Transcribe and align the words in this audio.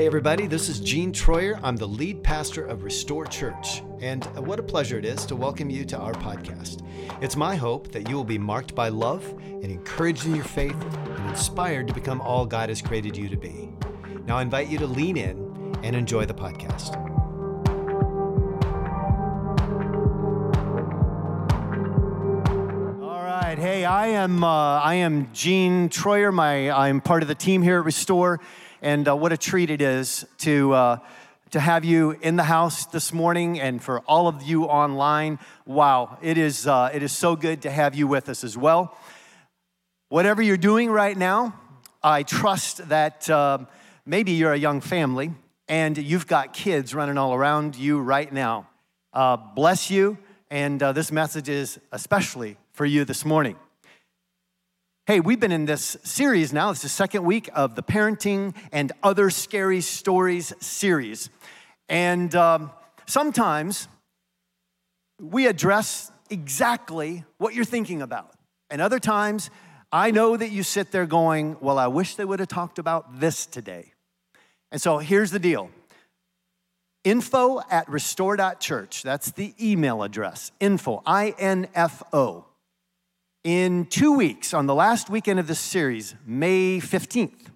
Hey, 0.00 0.06
everybody, 0.06 0.46
this 0.46 0.70
is 0.70 0.80
Gene 0.80 1.12
Troyer. 1.12 1.60
I'm 1.62 1.76
the 1.76 1.86
lead 1.86 2.22
pastor 2.22 2.64
of 2.64 2.84
Restore 2.84 3.26
Church, 3.26 3.82
and 4.00 4.24
what 4.34 4.58
a 4.58 4.62
pleasure 4.62 4.98
it 4.98 5.04
is 5.04 5.26
to 5.26 5.36
welcome 5.36 5.68
you 5.68 5.84
to 5.84 5.98
our 5.98 6.14
podcast. 6.14 6.82
It's 7.20 7.36
my 7.36 7.54
hope 7.54 7.92
that 7.92 8.08
you 8.08 8.16
will 8.16 8.24
be 8.24 8.38
marked 8.38 8.74
by 8.74 8.88
love 8.88 9.22
and 9.42 9.66
encouraged 9.66 10.24
in 10.24 10.34
your 10.34 10.46
faith 10.46 10.74
and 10.94 11.28
inspired 11.28 11.86
to 11.88 11.92
become 11.92 12.22
all 12.22 12.46
God 12.46 12.70
has 12.70 12.80
created 12.80 13.14
you 13.14 13.28
to 13.28 13.36
be. 13.36 13.68
Now, 14.24 14.38
I 14.38 14.42
invite 14.42 14.68
you 14.68 14.78
to 14.78 14.86
lean 14.86 15.18
in 15.18 15.76
and 15.82 15.94
enjoy 15.94 16.24
the 16.24 16.32
podcast. 16.32 16.96
All 23.02 23.22
right, 23.22 23.58
hey, 23.58 23.84
I 23.84 24.06
am 24.06 24.42
uh, 24.42 24.80
I 24.80 24.94
am 24.94 25.28
Gene 25.34 25.90
Troyer. 25.90 26.32
My 26.32 26.70
I'm 26.70 27.02
part 27.02 27.20
of 27.20 27.28
the 27.28 27.34
team 27.34 27.60
here 27.60 27.80
at 27.80 27.84
Restore. 27.84 28.40
And 28.82 29.06
uh, 29.08 29.14
what 29.14 29.30
a 29.32 29.36
treat 29.36 29.68
it 29.68 29.82
is 29.82 30.24
to, 30.38 30.72
uh, 30.72 30.96
to 31.50 31.60
have 31.60 31.84
you 31.84 32.12
in 32.22 32.36
the 32.36 32.44
house 32.44 32.86
this 32.86 33.12
morning 33.12 33.60
and 33.60 33.82
for 33.82 34.00
all 34.00 34.26
of 34.26 34.42
you 34.42 34.64
online. 34.64 35.38
Wow, 35.66 36.16
it 36.22 36.38
is, 36.38 36.66
uh, 36.66 36.90
it 36.94 37.02
is 37.02 37.12
so 37.12 37.36
good 37.36 37.62
to 37.62 37.70
have 37.70 37.94
you 37.94 38.06
with 38.06 38.30
us 38.30 38.42
as 38.42 38.56
well. 38.56 38.96
Whatever 40.08 40.40
you're 40.40 40.56
doing 40.56 40.90
right 40.90 41.16
now, 41.16 41.54
I 42.02 42.22
trust 42.22 42.88
that 42.88 43.28
um, 43.28 43.68
maybe 44.06 44.32
you're 44.32 44.54
a 44.54 44.58
young 44.58 44.80
family 44.80 45.32
and 45.68 45.98
you've 45.98 46.26
got 46.26 46.54
kids 46.54 46.94
running 46.94 47.18
all 47.18 47.34
around 47.34 47.76
you 47.76 48.00
right 48.00 48.32
now. 48.32 48.66
Uh, 49.12 49.36
bless 49.36 49.90
you, 49.90 50.16
and 50.50 50.82
uh, 50.82 50.92
this 50.92 51.12
message 51.12 51.48
is 51.48 51.78
especially 51.92 52.56
for 52.72 52.86
you 52.86 53.04
this 53.04 53.24
morning. 53.24 53.56
Hey, 55.10 55.18
we've 55.18 55.40
been 55.40 55.50
in 55.50 55.66
this 55.66 55.96
series 56.04 56.52
now. 56.52 56.70
It's 56.70 56.82
the 56.82 56.88
second 56.88 57.24
week 57.24 57.50
of 57.52 57.74
the 57.74 57.82
Parenting 57.82 58.54
and 58.70 58.92
Other 59.02 59.28
Scary 59.28 59.80
Stories 59.80 60.52
series. 60.60 61.30
And 61.88 62.32
um, 62.36 62.70
sometimes 63.06 63.88
we 65.20 65.48
address 65.48 66.12
exactly 66.30 67.24
what 67.38 67.54
you're 67.54 67.64
thinking 67.64 68.02
about. 68.02 68.30
And 68.70 68.80
other 68.80 69.00
times, 69.00 69.50
I 69.90 70.12
know 70.12 70.36
that 70.36 70.52
you 70.52 70.62
sit 70.62 70.92
there 70.92 71.06
going, 71.06 71.56
Well, 71.60 71.80
I 71.80 71.88
wish 71.88 72.14
they 72.14 72.24
would 72.24 72.38
have 72.38 72.48
talked 72.48 72.78
about 72.78 73.18
this 73.18 73.46
today. 73.46 73.92
And 74.70 74.80
so 74.80 74.98
here's 74.98 75.32
the 75.32 75.40
deal 75.40 75.70
info 77.02 77.60
at 77.68 77.88
restore.church. 77.88 79.02
That's 79.02 79.32
the 79.32 79.54
email 79.60 80.04
address. 80.04 80.52
Info, 80.60 81.02
I 81.04 81.34
N 81.36 81.66
F 81.74 82.00
O, 82.12 82.44
in 83.44 83.86
two 83.86 84.12
weeks, 84.12 84.52
on 84.52 84.66
the 84.66 84.74
last 84.74 85.08
weekend 85.08 85.40
of 85.40 85.46
this 85.46 85.60
series, 85.60 86.14
May 86.26 86.78
15th, 86.78 87.46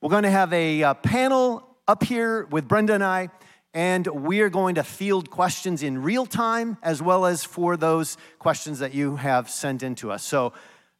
we're 0.00 0.10
going 0.10 0.22
to 0.22 0.30
have 0.30 0.52
a, 0.52 0.82
uh, 0.84 0.94
panel 0.94 1.76
up 1.88 2.04
here 2.04 2.46
with 2.46 2.68
Brenda 2.68 2.94
and 2.94 3.02
I, 3.02 3.30
and 3.74 4.06
we 4.06 4.42
are 4.42 4.48
going 4.48 4.76
to 4.76 4.84
field 4.84 5.28
questions 5.28 5.82
in 5.82 6.02
real 6.02 6.24
time 6.24 6.76
as 6.84 7.02
well 7.02 7.26
as 7.26 7.42
for 7.42 7.76
those 7.76 8.16
questions 8.38 8.78
that 8.78 8.94
you 8.94 9.16
have 9.16 9.50
sent 9.50 9.82
in 9.82 9.96
to 9.96 10.12
us. 10.12 10.22
So 10.22 10.52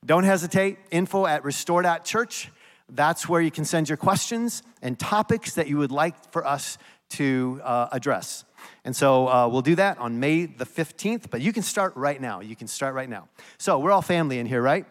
don't 0.05 0.25
hesitate. 0.25 0.79
Info 0.91 1.25
at 1.27 1.45
restore.church. 1.45 2.51
That's 2.89 3.29
where 3.29 3.41
you 3.41 3.53
can 3.53 3.65
send 3.65 3.89
your 3.89 3.99
questions 3.99 4.65
and 4.83 4.99
topics 4.99 5.55
that 5.55 5.69
you 5.69 5.79
would 5.79 5.93
like 5.93 6.33
for 6.33 6.45
us 6.45 6.77
to 7.11 7.61
uh, 7.63 7.89
address. 7.93 8.45
And 8.89 8.97
so 8.97 9.29
uh, 9.29 9.47
we'll 9.49 9.61
do 9.61 9.75
that 9.75 9.99
on 9.99 10.19
May 10.19 10.47
the 10.47 10.65
15th, 10.65 11.29
but 11.29 11.43
you 11.43 11.53
can 11.53 11.63
start 11.63 11.95
right 11.95 12.19
now. 12.19 12.41
You 12.41 12.57
can 12.57 12.67
start 12.67 12.95
right 12.95 13.11
now. 13.11 13.29
So 13.59 13.79
we're 13.79 13.93
all 13.93 14.01
family 14.01 14.39
in 14.39 14.47
here, 14.47 14.63
right? 14.63 14.87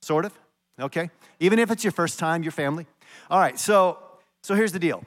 Sort 0.00 0.24
of? 0.24 0.32
Okay. 0.80 1.10
Even 1.38 1.58
if 1.58 1.70
it's 1.70 1.84
your 1.84 1.90
first 1.90 2.18
time, 2.18 2.42
your 2.42 2.50
family. 2.50 2.86
All 3.30 3.38
right, 3.38 3.58
so, 3.58 3.98
so 4.42 4.54
here's 4.54 4.72
the 4.72 4.78
deal 4.78 5.04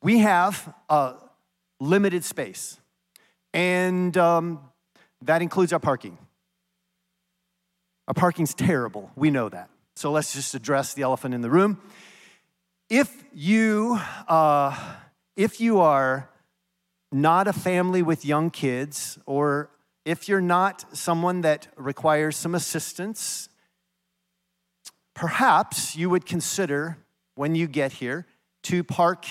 we 0.00 0.18
have 0.18 0.72
a 0.88 1.14
limited 1.80 2.22
space, 2.22 2.78
and 3.52 4.16
um, 4.16 4.60
that 5.22 5.42
includes 5.42 5.72
our 5.72 5.80
parking. 5.80 6.16
Our 8.06 8.14
parking's 8.14 8.54
terrible. 8.54 9.10
We 9.16 9.32
know 9.32 9.48
that. 9.48 9.70
So 9.96 10.12
let's 10.12 10.32
just 10.34 10.54
address 10.54 10.94
the 10.94 11.02
elephant 11.02 11.34
in 11.34 11.40
the 11.40 11.50
room. 11.50 11.80
If 12.88 13.24
you, 13.34 13.98
uh, 14.28 14.78
if 15.34 15.60
you 15.60 15.80
are 15.80 16.28
not 17.12 17.46
a 17.46 17.52
family 17.52 18.02
with 18.02 18.24
young 18.24 18.50
kids, 18.50 19.18
or 19.26 19.70
if 20.04 20.28
you're 20.28 20.40
not 20.40 20.84
someone 20.96 21.42
that 21.42 21.68
requires 21.76 22.36
some 22.36 22.54
assistance, 22.54 23.48
perhaps 25.14 25.94
you 25.94 26.08
would 26.10 26.26
consider 26.26 26.98
when 27.34 27.54
you 27.54 27.66
get 27.66 27.92
here 27.92 28.26
to 28.62 28.82
park 28.82 29.26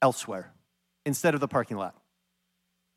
elsewhere 0.00 0.52
instead 1.04 1.34
of 1.34 1.40
the 1.40 1.48
parking 1.48 1.76
lot. 1.76 1.94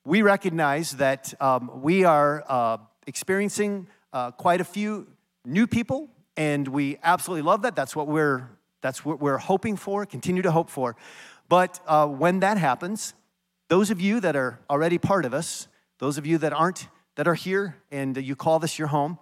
We 0.06 0.22
recognize 0.22 0.92
that 0.98 1.34
um, 1.42 1.82
we 1.82 2.06
are 2.06 2.44
uh, 2.48 2.78
experiencing 3.08 3.88
uh, 4.14 4.32
quite 4.32 4.62
a 4.62 4.64
few 4.64 5.08
new 5.44 5.68
people, 5.68 6.10
and 6.38 6.68
we 6.68 6.98
absolutely 7.04 7.42
love 7.42 7.64
that. 7.64 7.76
That's 7.76 7.96
what 7.96 8.08
we're 8.08 8.50
that's 8.82 9.04
what 9.04 9.20
we're 9.20 9.40
hoping 9.40 9.76
for, 9.76 10.06
continue 10.06 10.44
to 10.44 10.52
hope 10.52 10.70
for. 10.70 10.96
But 11.50 11.80
uh, 11.88 12.08
when 12.08 12.40
that 12.42 12.58
happens, 12.58 13.14
those 13.70 13.90
of 13.90 14.00
you 14.00 14.20
that 14.22 14.36
are 14.36 14.60
already 14.70 14.98
part 14.98 15.26
of 15.26 15.34
us, 15.34 15.68
those 16.00 16.18
of 16.18 16.26
you 16.26 16.38
that 16.40 16.54
aren't, 16.54 16.88
that 17.16 17.28
are 17.28 17.34
here 17.36 17.76
and 17.92 18.16
you 18.18 18.36
call 18.36 18.60
this 18.60 18.80
your 18.80 18.88
home, 18.88 19.18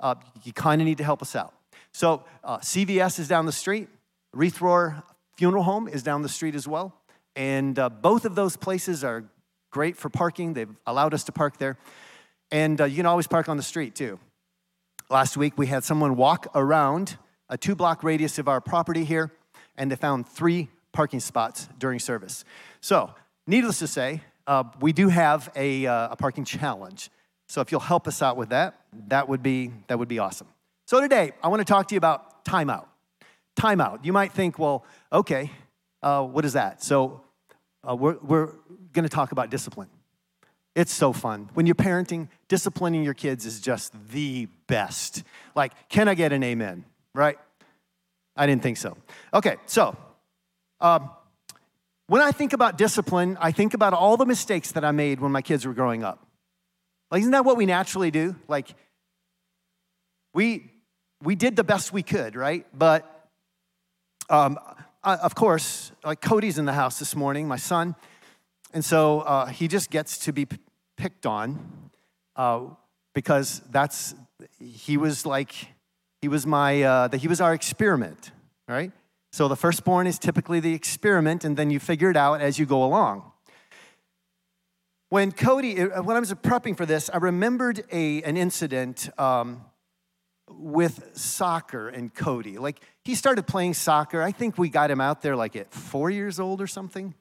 uh, 0.00 0.14
you 0.42 0.52
kind 0.52 0.80
of 0.80 0.86
need 0.86 0.98
to 0.98 1.04
help 1.04 1.22
us 1.22 1.36
out. 1.36 1.54
So 1.92 2.24
uh, 2.42 2.58
CVS 2.58 3.18
is 3.18 3.28
down 3.28 3.46
the 3.46 3.52
street. 3.52 3.88
Wreath 4.32 4.60
Roar 4.60 5.02
Funeral 5.36 5.62
Home 5.62 5.86
is 5.86 6.02
down 6.02 6.22
the 6.22 6.28
street 6.28 6.54
as 6.54 6.66
well. 6.66 6.94
And 7.36 7.78
uh, 7.78 7.88
both 7.88 8.24
of 8.24 8.34
those 8.34 8.56
places 8.56 9.04
are 9.04 9.24
great 9.70 9.96
for 9.96 10.08
parking. 10.08 10.54
They've 10.54 10.74
allowed 10.86 11.14
us 11.14 11.24
to 11.24 11.32
park 11.32 11.58
there. 11.58 11.76
And 12.50 12.80
uh, 12.80 12.84
you 12.84 12.96
can 12.96 13.06
always 13.06 13.26
park 13.26 13.48
on 13.48 13.56
the 13.56 13.62
street 13.62 13.94
too. 13.94 14.18
Last 15.10 15.36
week 15.36 15.54
we 15.56 15.66
had 15.66 15.84
someone 15.84 16.16
walk 16.16 16.46
around 16.54 17.16
a 17.48 17.58
two 17.58 17.74
block 17.74 18.02
radius 18.02 18.38
of 18.38 18.48
our 18.48 18.60
property 18.60 19.04
here, 19.04 19.32
and 19.76 19.90
they 19.90 19.96
found 19.96 20.28
three 20.28 20.68
parking 20.92 21.20
spots 21.20 21.68
during 21.78 21.98
service. 21.98 22.44
So 22.80 23.14
Needless 23.46 23.78
to 23.80 23.86
say, 23.86 24.22
uh, 24.46 24.64
we 24.80 24.92
do 24.92 25.08
have 25.08 25.50
a, 25.54 25.86
uh, 25.86 26.08
a 26.12 26.16
parking 26.16 26.44
challenge. 26.44 27.10
So 27.46 27.60
if 27.60 27.70
you'll 27.70 27.80
help 27.80 28.08
us 28.08 28.22
out 28.22 28.36
with 28.36 28.50
that, 28.50 28.80
that 29.08 29.28
would 29.28 29.42
be, 29.42 29.70
that 29.88 29.98
would 29.98 30.08
be 30.08 30.18
awesome. 30.18 30.48
So 30.86 31.00
today, 31.00 31.32
I 31.42 31.48
want 31.48 31.60
to 31.60 31.64
talk 31.64 31.88
to 31.88 31.94
you 31.94 31.98
about 31.98 32.44
timeout. 32.44 32.86
Timeout. 33.56 34.04
You 34.04 34.12
might 34.12 34.32
think, 34.32 34.58
well, 34.58 34.84
okay, 35.12 35.50
uh, 36.02 36.22
what 36.22 36.44
is 36.44 36.54
that? 36.54 36.82
So 36.82 37.22
uh, 37.88 37.94
we're, 37.94 38.16
we're 38.22 38.46
going 38.92 39.04
to 39.04 39.08
talk 39.08 39.32
about 39.32 39.50
discipline. 39.50 39.88
It's 40.74 40.92
so 40.92 41.12
fun. 41.12 41.50
When 41.54 41.66
you're 41.66 41.74
parenting, 41.74 42.28
disciplining 42.48 43.04
your 43.04 43.14
kids 43.14 43.46
is 43.46 43.60
just 43.60 43.92
the 44.10 44.48
best. 44.66 45.22
Like, 45.54 45.72
can 45.88 46.08
I 46.08 46.14
get 46.14 46.32
an 46.32 46.42
amen? 46.42 46.84
Right? 47.14 47.38
I 48.36 48.46
didn't 48.46 48.62
think 48.62 48.78
so. 48.78 48.96
Okay, 49.32 49.56
so 49.66 49.96
um, 50.80 51.10
when 52.06 52.20
I 52.20 52.32
think 52.32 52.52
about 52.52 52.76
discipline, 52.76 53.38
I 53.40 53.52
think 53.52 53.74
about 53.74 53.94
all 53.94 54.16
the 54.16 54.26
mistakes 54.26 54.72
that 54.72 54.84
I 54.84 54.90
made 54.90 55.20
when 55.20 55.32
my 55.32 55.42
kids 55.42 55.66
were 55.66 55.72
growing 55.72 56.04
up. 56.04 56.26
Like, 57.10 57.20
isn't 57.20 57.32
that 57.32 57.44
what 57.44 57.56
we 57.56 57.66
naturally 57.66 58.10
do? 58.10 58.36
Like, 58.48 58.74
we, 60.34 60.70
we 61.22 61.34
did 61.34 61.56
the 61.56 61.64
best 61.64 61.92
we 61.92 62.02
could, 62.02 62.36
right? 62.36 62.66
But 62.76 63.28
um, 64.28 64.58
I, 65.02 65.16
of 65.16 65.34
course, 65.34 65.92
like 66.04 66.20
Cody's 66.20 66.58
in 66.58 66.64
the 66.64 66.72
house 66.72 66.98
this 66.98 67.14
morning, 67.14 67.46
my 67.46 67.56
son, 67.56 67.94
and 68.72 68.84
so 68.84 69.20
uh, 69.20 69.46
he 69.46 69.68
just 69.68 69.90
gets 69.90 70.18
to 70.24 70.32
be 70.32 70.46
p- 70.46 70.58
picked 70.96 71.26
on 71.26 71.90
uh, 72.36 72.62
because 73.14 73.60
that's 73.70 74.14
he 74.58 74.96
was 74.96 75.24
like 75.24 75.54
he 76.20 76.28
was 76.28 76.46
my 76.46 76.82
uh, 76.82 77.08
that 77.08 77.18
he 77.18 77.28
was 77.28 77.40
our 77.40 77.54
experiment, 77.54 78.32
right? 78.66 78.90
So 79.34 79.48
the 79.48 79.56
firstborn 79.56 80.06
is 80.06 80.16
typically 80.16 80.60
the 80.60 80.74
experiment, 80.74 81.42
and 81.42 81.56
then 81.56 81.68
you 81.68 81.80
figure 81.80 82.08
it 82.08 82.16
out 82.16 82.40
as 82.40 82.56
you 82.56 82.66
go 82.66 82.84
along. 82.84 83.32
When 85.08 85.32
Cody, 85.32 85.80
uh, 85.80 86.04
when 86.04 86.16
I 86.16 86.20
was 86.20 86.32
prepping 86.34 86.76
for 86.76 86.86
this, 86.86 87.10
I 87.12 87.16
remembered 87.16 87.82
a, 87.90 88.22
an 88.22 88.36
incident 88.36 89.10
um, 89.18 89.64
with 90.48 91.18
soccer 91.18 91.88
and 91.88 92.14
Cody. 92.14 92.58
Like 92.58 92.78
he 93.02 93.16
started 93.16 93.44
playing 93.48 93.74
soccer. 93.74 94.22
I 94.22 94.30
think 94.30 94.56
we 94.56 94.68
got 94.68 94.88
him 94.88 95.00
out 95.00 95.20
there 95.20 95.34
like 95.34 95.56
at 95.56 95.74
four 95.74 96.10
years 96.10 96.38
old 96.38 96.60
or 96.60 96.68
something. 96.68 97.12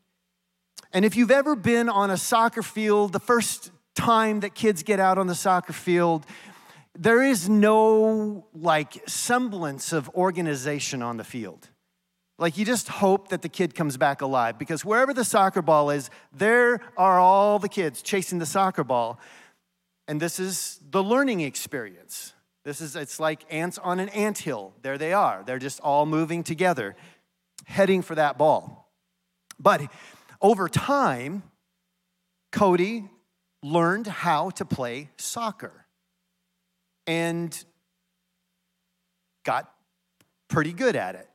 And 0.92 1.06
if 1.06 1.16
you've 1.16 1.32
ever 1.32 1.56
been 1.56 1.90
on 1.90 2.12
a 2.12 2.18
soccer 2.18 2.62
field, 2.62 3.12
the 3.12 3.20
first 3.20 3.72
time 3.96 4.42
that 4.42 4.54
kids 4.54 4.84
get 4.84 5.00
out 5.00 5.18
on 5.18 5.26
the 5.26 5.34
soccer 5.34 5.74
field, 5.74 6.28
there 6.94 7.24
is 7.24 7.50
no 7.50 8.46
like 8.54 9.02
semblance 9.10 9.92
of 9.94 10.10
organization 10.10 11.02
on 11.02 11.18
the 11.18 11.24
field. 11.24 11.70
Like 12.40 12.58
you 12.58 12.66
just 12.66 12.88
hope 12.88 13.30
that 13.30 13.42
the 13.42 13.50
kid 13.50 13.76
comes 13.76 13.96
back 13.96 14.22
alive 14.22 14.58
because 14.58 14.84
wherever 14.84 15.14
the 15.14 15.24
soccer 15.24 15.62
ball 15.62 15.90
is, 15.92 16.10
there 16.32 16.82
are 16.98 17.20
all 17.20 17.60
the 17.60 17.70
kids 17.70 18.02
chasing 18.02 18.40
the 18.40 18.46
soccer 18.46 18.84
ball. 18.84 19.20
And 20.08 20.20
this 20.20 20.40
is 20.40 20.80
the 20.90 21.04
learning 21.04 21.42
experience. 21.42 22.34
This 22.66 22.82
is 22.82 22.96
it's 22.96 23.20
like 23.20 23.44
ants 23.50 23.78
on 23.78 24.00
an 24.00 24.10
ant 24.10 24.40
hill. 24.40 24.74
There 24.82 24.98
they 24.98 25.14
are. 25.14 25.44
They're 25.46 25.60
just 25.60 25.80
all 25.82 26.06
moving 26.06 26.44
together. 26.44 26.96
heading 27.66 28.02
for 28.02 28.16
that 28.16 28.38
ball. 28.38 28.92
But 29.60 29.82
over 30.42 30.68
time, 30.68 31.44
Cody 32.52 33.10
learned 33.62 34.08
how 34.08 34.50
to 34.52 34.66
play 34.66 35.10
soccer 35.18 35.86
and 37.08 37.64
got 39.46 39.72
pretty 40.50 40.74
good 40.74 40.96
at 40.96 41.16
it. 41.16 41.30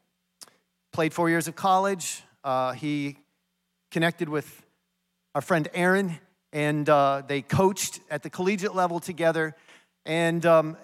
Played 0.99 1.15
four 1.15 1.31
years 1.31 1.47
of 1.47 1.55
college. 1.55 2.25
Uh, 2.43 2.73
he 2.73 3.19
connected 3.93 4.29
with 4.29 4.67
our 5.33 5.41
friend 5.41 5.69
Aaron, 5.73 6.19
and 6.53 6.89
uh, 6.89 7.23
they 7.25 7.41
coached 7.41 8.01
at 8.11 8.25
the 8.25 8.31
collegiate 8.31 8.75
level 8.75 8.99
together. 8.99 9.55
And 10.05 10.45
um, 10.45 10.77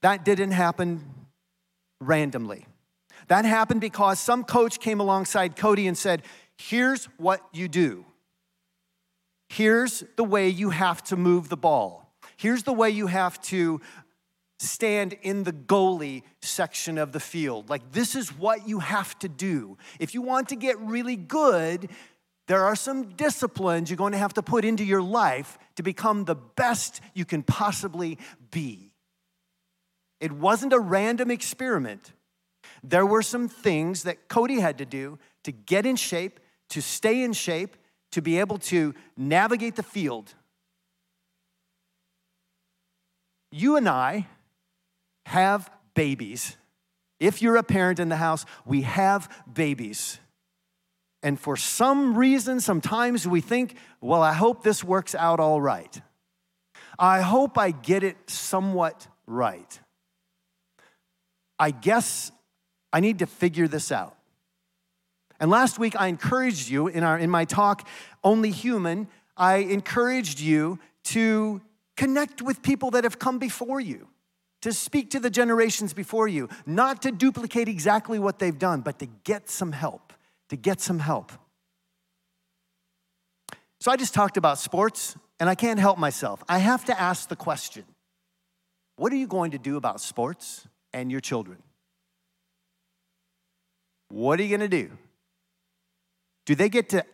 that 0.00 0.24
didn't 0.24 0.50
happen 0.50 1.04
randomly. 2.00 2.66
That 3.28 3.44
happened 3.44 3.80
because 3.80 4.18
some 4.18 4.42
coach 4.42 4.80
came 4.80 4.98
alongside 4.98 5.54
Cody 5.54 5.86
and 5.86 5.96
said, 5.96 6.22
Here's 6.56 7.04
what 7.16 7.42
you 7.52 7.68
do. 7.68 8.04
Here's 9.50 10.02
the 10.16 10.24
way 10.24 10.48
you 10.48 10.70
have 10.70 11.00
to 11.04 11.16
move 11.16 11.48
the 11.48 11.56
ball. 11.56 12.12
Here's 12.36 12.64
the 12.64 12.72
way 12.72 12.90
you 12.90 13.06
have 13.06 13.40
to 13.42 13.80
stand 14.62 15.14
in 15.22 15.42
the 15.42 15.52
goalie 15.52 16.22
section 16.40 16.98
of 16.98 17.12
the 17.12 17.20
field. 17.20 17.68
Like, 17.68 17.92
this 17.92 18.14
is 18.14 18.36
what 18.36 18.68
you 18.68 18.78
have 18.78 19.18
to 19.20 19.28
do. 19.28 19.76
If 19.98 20.14
you 20.14 20.22
want 20.22 20.48
to 20.50 20.56
get 20.56 20.78
really 20.80 21.16
good, 21.16 21.90
there 22.48 22.64
are 22.64 22.76
some 22.76 23.10
disciplines 23.10 23.90
you're 23.90 23.96
going 23.96 24.12
to 24.12 24.18
have 24.18 24.34
to 24.34 24.42
put 24.42 24.64
into 24.64 24.84
your 24.84 25.02
life 25.02 25.58
to 25.76 25.82
become 25.82 26.24
the 26.24 26.34
best 26.34 27.00
you 27.14 27.24
can 27.24 27.42
possibly 27.42 28.18
be. 28.50 28.92
It 30.20 30.32
wasn't 30.32 30.72
a 30.72 30.78
random 30.78 31.30
experiment. 31.30 32.12
There 32.84 33.06
were 33.06 33.22
some 33.22 33.48
things 33.48 34.04
that 34.04 34.28
Cody 34.28 34.60
had 34.60 34.78
to 34.78 34.86
do 34.86 35.18
to 35.44 35.52
get 35.52 35.86
in 35.86 35.96
shape, 35.96 36.40
to 36.70 36.80
stay 36.80 37.22
in 37.22 37.32
shape, 37.32 37.76
to 38.12 38.22
be 38.22 38.38
able 38.38 38.58
to 38.58 38.94
navigate 39.16 39.76
the 39.76 39.82
field. 39.82 40.34
You 43.50 43.76
and 43.76 43.88
I 43.88 44.28
have 45.26 45.70
babies. 45.94 46.56
If 47.20 47.40
you're 47.40 47.56
a 47.56 47.62
parent 47.62 48.00
in 48.00 48.08
the 48.08 48.16
house, 48.16 48.44
we 48.64 48.82
have 48.82 49.28
babies. 49.52 50.18
And 51.22 51.38
for 51.38 51.56
some 51.56 52.16
reason, 52.16 52.60
sometimes 52.60 53.28
we 53.28 53.40
think, 53.40 53.76
well, 54.00 54.22
I 54.22 54.32
hope 54.32 54.64
this 54.64 54.82
works 54.82 55.14
out 55.14 55.38
all 55.38 55.60
right. 55.60 56.00
I 56.98 57.20
hope 57.20 57.56
I 57.56 57.70
get 57.70 58.02
it 58.02 58.16
somewhat 58.28 59.06
right. 59.26 59.80
I 61.58 61.70
guess 61.70 62.32
I 62.92 63.00
need 63.00 63.20
to 63.20 63.26
figure 63.26 63.68
this 63.68 63.92
out. 63.92 64.16
And 65.38 65.50
last 65.50 65.78
week, 65.78 65.94
I 65.98 66.08
encouraged 66.08 66.68
you 66.68 66.88
in, 66.88 67.04
our, 67.04 67.18
in 67.18 67.30
my 67.30 67.44
talk, 67.44 67.86
Only 68.22 68.50
Human, 68.50 69.08
I 69.36 69.56
encouraged 69.56 70.40
you 70.40 70.78
to 71.04 71.60
connect 71.96 72.42
with 72.42 72.62
people 72.62 72.90
that 72.92 73.04
have 73.04 73.18
come 73.18 73.38
before 73.38 73.80
you 73.80 74.08
to 74.62 74.72
speak 74.72 75.10
to 75.10 75.20
the 75.20 75.30
generations 75.30 75.92
before 75.92 76.28
you, 76.28 76.48
not 76.66 77.02
to 77.02 77.12
duplicate 77.12 77.68
exactly 77.68 78.18
what 78.18 78.38
they've 78.38 78.58
done, 78.58 78.80
but 78.80 78.98
to 79.00 79.06
get 79.06 79.50
some 79.50 79.72
help, 79.72 80.12
to 80.48 80.56
get 80.56 80.80
some 80.80 80.98
help. 80.98 81.32
So 83.80 83.90
I 83.90 83.96
just 83.96 84.14
talked 84.14 84.36
about 84.36 84.58
sports, 84.58 85.16
and 85.40 85.50
I 85.50 85.56
can't 85.56 85.80
help 85.80 85.98
myself. 85.98 86.42
I 86.48 86.58
have 86.58 86.84
to 86.84 86.98
ask 86.98 87.28
the 87.28 87.36
question 87.36 87.84
what 88.96 89.12
are 89.12 89.16
you 89.16 89.26
going 89.26 89.52
to 89.52 89.58
do 89.58 89.76
about 89.76 90.00
sports 90.00 90.68
and 90.92 91.10
your 91.10 91.20
children? 91.20 91.58
What 94.08 94.38
are 94.38 94.42
you 94.44 94.56
going 94.56 94.68
to 94.70 94.82
do? 94.82 94.90
Do 96.44 96.54
they 96.54 96.68
get 96.68 96.90
to 96.90 97.04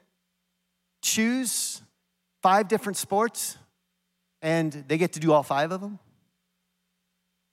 choose 1.00 1.81
five 2.43 2.69
different 2.69 2.97
sports 2.97 3.56
and 4.43 4.73
they 4.89 4.99
get 4.99 5.12
to 5.12 5.21
do 5.21 5.33
all 5.33 5.43
five 5.43 5.73
of 5.73 5.81
them? 5.81 5.99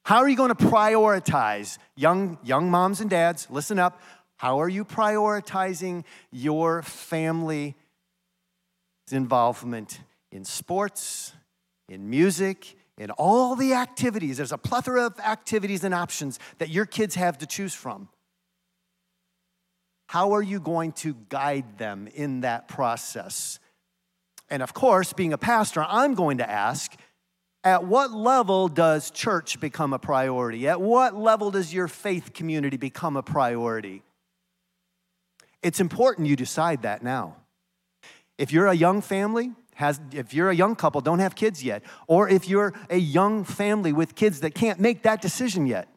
How 0.05 0.17
are 0.17 0.29
you 0.29 0.35
going 0.35 0.53
to 0.53 0.65
prioritize 0.65 1.79
young, 1.95 2.37
young 2.43 2.69
moms 2.69 3.01
and 3.01 3.09
dads? 3.09 3.47
Listen 3.49 3.79
up. 3.79 3.99
How 4.37 4.61
are 4.61 4.69
you 4.69 4.85
prioritizing 4.85 6.03
your 6.31 6.83
family's 6.83 7.73
involvement 9.11 10.01
in 10.31 10.45
sports, 10.45 11.33
in 11.89 12.07
music, 12.07 12.75
in 12.99 13.09
all 13.09 13.55
the 13.55 13.73
activities? 13.73 14.37
There's 14.37 14.51
a 14.51 14.59
plethora 14.59 15.07
of 15.07 15.19
activities 15.19 15.83
and 15.83 15.91
options 15.91 16.37
that 16.59 16.69
your 16.69 16.85
kids 16.85 17.15
have 17.15 17.39
to 17.39 17.47
choose 17.47 17.73
from. 17.73 18.07
How 20.05 20.33
are 20.33 20.43
you 20.43 20.59
going 20.59 20.91
to 20.91 21.15
guide 21.29 21.79
them 21.79 22.07
in 22.13 22.41
that 22.41 22.67
process? 22.67 23.57
And 24.51 24.61
of 24.61 24.75
course, 24.75 25.13
being 25.13 25.33
a 25.33 25.39
pastor, 25.39 25.83
I'm 25.83 26.13
going 26.13 26.37
to 26.37 26.47
ask 26.47 26.95
at 27.65 27.83
what 27.83 28.11
level 28.11 28.67
does 28.67 29.09
church 29.09 29.59
become 29.59 29.91
a 29.91 29.97
priority? 29.99 30.67
At 30.67 30.79
what 30.79 31.15
level 31.15 31.49
does 31.49 31.73
your 31.73 31.87
faith 31.87 32.31
community 32.31 32.77
become 32.77 33.17
a 33.17 33.23
priority? 33.23 34.03
It's 35.63 35.79
important 35.79 36.27
you 36.27 36.35
decide 36.35 36.83
that 36.83 37.01
now. 37.01 37.37
If 38.37 38.53
you're 38.53 38.67
a 38.67 38.75
young 38.75 39.01
family, 39.01 39.53
has, 39.73 39.99
if 40.11 40.31
you're 40.31 40.51
a 40.51 40.55
young 40.55 40.75
couple, 40.75 41.01
don't 41.01 41.19
have 41.19 41.33
kids 41.33 41.63
yet, 41.63 41.81
or 42.07 42.29
if 42.29 42.47
you're 42.47 42.73
a 42.91 42.97
young 42.97 43.43
family 43.43 43.91
with 43.91 44.13
kids 44.13 44.41
that 44.41 44.53
can't 44.53 44.79
make 44.79 45.01
that 45.01 45.19
decision 45.19 45.65
yet, 45.65 45.87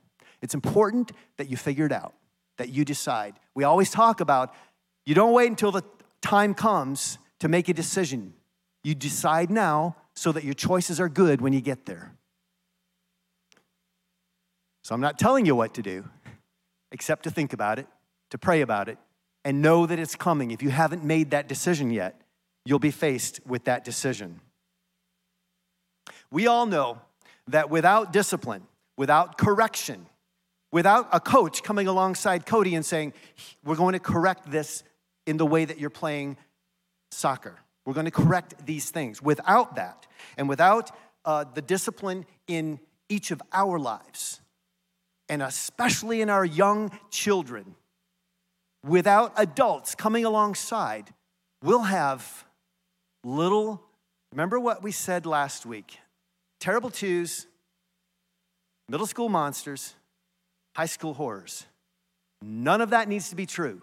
it's 0.40 0.54
important 0.54 1.12
that 1.36 1.50
you 1.50 1.58
figure 1.58 1.84
it 1.84 1.92
out, 1.92 2.14
that 2.56 2.70
you 2.70 2.84
decide. 2.84 3.34
We 3.54 3.64
always 3.64 3.90
talk 3.90 4.20
about 4.20 4.54
you 5.04 5.14
don't 5.14 5.34
wait 5.34 5.50
until 5.50 5.70
the 5.70 5.82
time 6.22 6.54
comes 6.54 7.18
to 7.40 7.48
make 7.48 7.68
a 7.68 7.74
decision. 7.74 8.32
You 8.84 8.94
decide 8.94 9.50
now 9.50 9.96
so 10.18 10.32
that 10.32 10.42
your 10.42 10.54
choices 10.54 10.98
are 10.98 11.08
good 11.08 11.40
when 11.40 11.52
you 11.52 11.60
get 11.60 11.86
there. 11.86 12.12
So 14.82 14.94
I'm 14.94 15.00
not 15.00 15.18
telling 15.18 15.46
you 15.46 15.54
what 15.54 15.74
to 15.74 15.82
do, 15.82 16.04
except 16.90 17.22
to 17.24 17.30
think 17.30 17.52
about 17.52 17.78
it, 17.78 17.86
to 18.30 18.38
pray 18.38 18.60
about 18.60 18.88
it, 18.88 18.98
and 19.44 19.62
know 19.62 19.86
that 19.86 19.98
it's 19.98 20.16
coming. 20.16 20.50
If 20.50 20.62
you 20.62 20.70
haven't 20.70 21.04
made 21.04 21.30
that 21.30 21.48
decision 21.48 21.90
yet, 21.90 22.20
you'll 22.64 22.78
be 22.80 22.90
faced 22.90 23.40
with 23.46 23.64
that 23.64 23.84
decision. 23.84 24.40
We 26.30 26.46
all 26.46 26.66
know 26.66 27.00
that 27.46 27.70
without 27.70 28.12
discipline, 28.12 28.62
without 28.96 29.38
correction, 29.38 30.06
without 30.72 31.08
a 31.12 31.20
coach 31.20 31.62
coming 31.62 31.86
alongside 31.86 32.44
Cody 32.44 32.74
and 32.74 32.84
saying, 32.84 33.12
We're 33.64 33.76
going 33.76 33.92
to 33.92 34.00
correct 34.00 34.50
this 34.50 34.82
in 35.26 35.36
the 35.36 35.46
way 35.46 35.64
that 35.64 35.78
you're 35.78 35.90
playing 35.90 36.38
soccer. 37.12 37.56
We're 37.88 37.94
going 37.94 38.04
to 38.04 38.10
correct 38.10 38.66
these 38.66 38.90
things. 38.90 39.22
Without 39.22 39.76
that, 39.76 40.06
and 40.36 40.46
without 40.46 40.90
uh, 41.24 41.46
the 41.54 41.62
discipline 41.62 42.26
in 42.46 42.80
each 43.08 43.30
of 43.30 43.40
our 43.50 43.78
lives, 43.78 44.42
and 45.30 45.40
especially 45.40 46.20
in 46.20 46.28
our 46.28 46.44
young 46.44 46.90
children, 47.10 47.76
without 48.84 49.32
adults 49.38 49.94
coming 49.94 50.26
alongside, 50.26 51.14
we'll 51.62 51.84
have 51.84 52.44
little, 53.24 53.82
remember 54.32 54.60
what 54.60 54.82
we 54.82 54.92
said 54.92 55.24
last 55.24 55.64
week 55.64 55.98
terrible 56.60 56.90
twos, 56.90 57.46
middle 58.90 59.06
school 59.06 59.30
monsters, 59.30 59.94
high 60.76 60.84
school 60.84 61.14
horrors. 61.14 61.64
None 62.42 62.82
of 62.82 62.90
that 62.90 63.08
needs 63.08 63.30
to 63.30 63.34
be 63.34 63.46
true, 63.46 63.80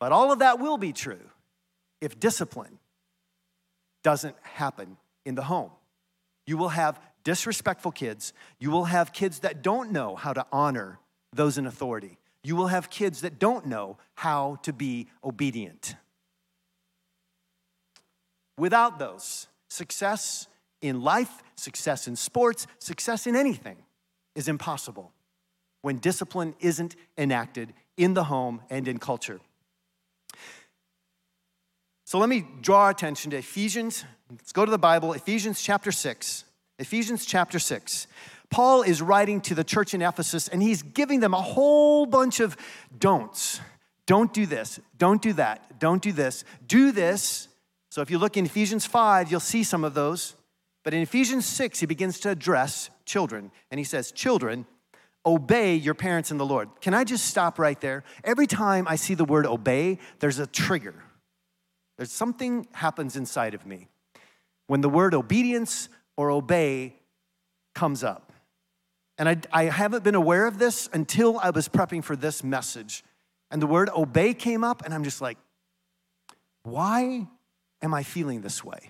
but 0.00 0.10
all 0.10 0.32
of 0.32 0.40
that 0.40 0.58
will 0.58 0.76
be 0.76 0.92
true 0.92 1.30
if 2.00 2.18
discipline 2.18 2.80
doesn't 4.02 4.36
happen 4.42 4.96
in 5.24 5.34
the 5.34 5.42
home. 5.42 5.70
You 6.46 6.56
will 6.56 6.70
have 6.70 7.00
disrespectful 7.24 7.92
kids. 7.92 8.32
You 8.58 8.70
will 8.70 8.84
have 8.84 9.12
kids 9.12 9.40
that 9.40 9.62
don't 9.62 9.92
know 9.92 10.16
how 10.16 10.32
to 10.32 10.44
honor 10.52 10.98
those 11.32 11.58
in 11.58 11.66
authority. 11.66 12.18
You 12.44 12.56
will 12.56 12.66
have 12.66 12.90
kids 12.90 13.20
that 13.20 13.38
don't 13.38 13.66
know 13.66 13.98
how 14.14 14.56
to 14.62 14.72
be 14.72 15.08
obedient. 15.22 15.94
Without 18.58 18.98
those, 18.98 19.46
success 19.68 20.48
in 20.80 21.00
life, 21.00 21.42
success 21.56 22.08
in 22.08 22.16
sports, 22.16 22.66
success 22.78 23.26
in 23.26 23.36
anything 23.36 23.76
is 24.34 24.48
impossible 24.48 25.12
when 25.82 25.98
discipline 25.98 26.54
isn't 26.60 26.96
enacted 27.16 27.72
in 27.96 28.14
the 28.14 28.24
home 28.24 28.62
and 28.70 28.88
in 28.88 28.98
culture. 28.98 29.40
So 32.12 32.18
let 32.18 32.28
me 32.28 32.44
draw 32.60 32.80
our 32.80 32.90
attention 32.90 33.30
to 33.30 33.38
Ephesians. 33.38 34.04
Let's 34.30 34.52
go 34.52 34.66
to 34.66 34.70
the 34.70 34.76
Bible, 34.76 35.14
Ephesians 35.14 35.62
chapter 35.62 35.90
6. 35.90 36.44
Ephesians 36.78 37.24
chapter 37.24 37.58
6. 37.58 38.06
Paul 38.50 38.82
is 38.82 39.00
writing 39.00 39.40
to 39.40 39.54
the 39.54 39.64
church 39.64 39.94
in 39.94 40.02
Ephesus 40.02 40.46
and 40.46 40.62
he's 40.62 40.82
giving 40.82 41.20
them 41.20 41.32
a 41.32 41.40
whole 41.40 42.04
bunch 42.04 42.38
of 42.40 42.58
don'ts. 42.98 43.62
Don't 44.04 44.30
do 44.30 44.44
this, 44.44 44.78
don't 44.98 45.22
do 45.22 45.32
that, 45.32 45.78
don't 45.78 46.02
do 46.02 46.12
this, 46.12 46.44
do 46.66 46.92
this. 46.92 47.48
So 47.90 48.02
if 48.02 48.10
you 48.10 48.18
look 48.18 48.36
in 48.36 48.44
Ephesians 48.44 48.84
5, 48.84 49.30
you'll 49.30 49.40
see 49.40 49.64
some 49.64 49.82
of 49.82 49.94
those. 49.94 50.34
But 50.84 50.92
in 50.92 51.00
Ephesians 51.00 51.46
6, 51.46 51.80
he 51.80 51.86
begins 51.86 52.20
to 52.20 52.28
address 52.28 52.90
children. 53.06 53.50
And 53.70 53.78
he 53.78 53.84
says, 53.84 54.12
Children, 54.12 54.66
obey 55.24 55.76
your 55.76 55.94
parents 55.94 56.30
in 56.30 56.36
the 56.36 56.44
Lord. 56.44 56.68
Can 56.82 56.92
I 56.92 57.04
just 57.04 57.24
stop 57.24 57.58
right 57.58 57.80
there? 57.80 58.04
Every 58.22 58.46
time 58.46 58.86
I 58.86 58.96
see 58.96 59.14
the 59.14 59.24
word 59.24 59.46
obey, 59.46 59.98
there's 60.18 60.38
a 60.38 60.46
trigger. 60.46 61.02
There's 62.02 62.10
something 62.10 62.66
happens 62.72 63.14
inside 63.14 63.54
of 63.54 63.64
me 63.64 63.86
when 64.66 64.80
the 64.80 64.88
word 64.88 65.14
obedience 65.14 65.88
or 66.16 66.32
obey 66.32 66.96
comes 67.76 68.02
up. 68.02 68.32
And 69.18 69.28
I, 69.28 69.36
I 69.52 69.64
haven't 69.66 70.02
been 70.02 70.16
aware 70.16 70.48
of 70.48 70.58
this 70.58 70.88
until 70.92 71.38
I 71.38 71.50
was 71.50 71.68
prepping 71.68 72.02
for 72.02 72.16
this 72.16 72.42
message. 72.42 73.04
And 73.52 73.62
the 73.62 73.68
word 73.68 73.88
obey 73.94 74.34
came 74.34 74.64
up, 74.64 74.84
and 74.84 74.92
I'm 74.92 75.04
just 75.04 75.20
like, 75.20 75.38
why 76.64 77.28
am 77.80 77.94
I 77.94 78.02
feeling 78.02 78.40
this 78.40 78.64
way? 78.64 78.80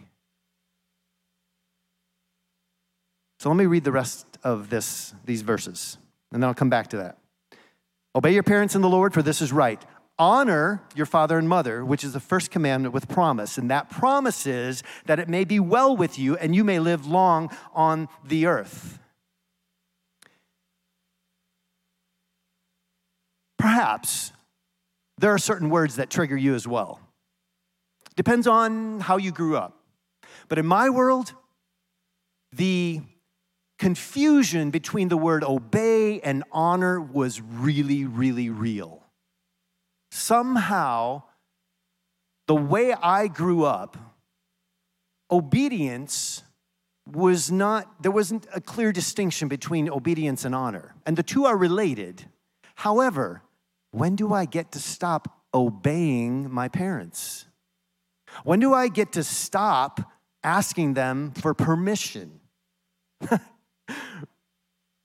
So 3.40 3.50
let 3.50 3.59
me 3.59 3.66
read 3.66 3.85
the 3.85 3.92
rest 3.92 4.25
of 4.42 4.71
this, 4.71 5.12
these 5.26 5.42
verses, 5.42 5.99
and 6.33 6.42
then 6.42 6.49
I'll 6.49 6.54
come 6.54 6.71
back 6.71 6.88
to 6.88 6.97
that. 6.97 7.19
Obey 8.14 8.33
your 8.33 8.42
parents 8.42 8.75
in 8.75 8.81
the 8.81 8.88
Lord, 8.88 9.12
for 9.12 9.21
this 9.21 9.42
is 9.42 9.52
right. 9.52 9.85
Honor 10.23 10.81
your 10.95 11.05
father 11.05 11.37
and 11.37 11.49
mother, 11.49 11.85
which 11.85 12.05
is 12.05 12.12
the 12.12 12.21
first 12.21 12.52
commandment 12.52 12.95
with 12.95 13.09
promise. 13.09 13.59
And 13.59 13.69
that 13.73 13.91
promise 13.91 14.47
is 14.47 14.85
that 15.07 15.19
it 15.19 15.29
may 15.29 15.43
be 15.43 15.59
well 15.59 15.97
with 15.97 16.17
you 16.17 16.37
and 16.37 16.55
you 16.55 16.62
may 16.62 16.79
live 16.79 17.09
long 17.09 17.50
on 17.75 18.09
the 18.25 18.47
earth. 18.47 19.00
Perhaps 23.59 24.31
there 25.19 25.35
are 25.35 25.38
certain 25.38 25.71
words 25.71 25.97
that 25.97 26.09
trigger 26.09 26.37
you 26.37 26.55
as 26.55 26.69
well. 26.69 27.00
Depends 28.14 28.47
on 28.47 29.00
how 29.00 29.17
you 29.17 29.33
grew 29.33 29.57
up. 29.57 29.76
But 30.47 30.57
in 30.57 30.67
my 30.67 30.88
world, 30.88 31.33
the 32.52 33.00
confusion 33.76 34.71
between 34.71 35.09
the 35.09 35.17
word 35.17 35.43
obey 35.43 36.21
and 36.21 36.45
honor 36.52 37.00
was 37.00 37.41
really, 37.41 38.05
really 38.05 38.49
real. 38.49 39.02
Somehow, 40.14 41.23
the 42.47 42.54
way 42.54 42.92
I 42.92 43.28
grew 43.28 43.64
up, 43.64 43.97
obedience 45.31 46.42
was 47.11 47.50
not, 47.50 48.02
there 48.02 48.12
wasn't 48.12 48.47
a 48.54 48.61
clear 48.61 48.92
distinction 48.92 49.49
between 49.49 49.88
obedience 49.88 50.45
and 50.45 50.54
honor. 50.54 50.95
And 51.07 51.16
the 51.16 51.23
two 51.23 51.47
are 51.47 51.57
related. 51.57 52.26
However, 52.75 53.40
when 53.92 54.14
do 54.14 54.35
I 54.35 54.45
get 54.45 54.71
to 54.73 54.81
stop 54.81 55.40
obeying 55.54 56.50
my 56.50 56.69
parents? 56.69 57.47
When 58.45 58.61
do 58.61 58.75
I 58.75 58.88
get 58.88 59.12
to 59.12 59.25
stop 59.25 60.12
asking 60.45 60.92
them 60.92 61.31
for 61.31 61.54
permission? 61.54 62.38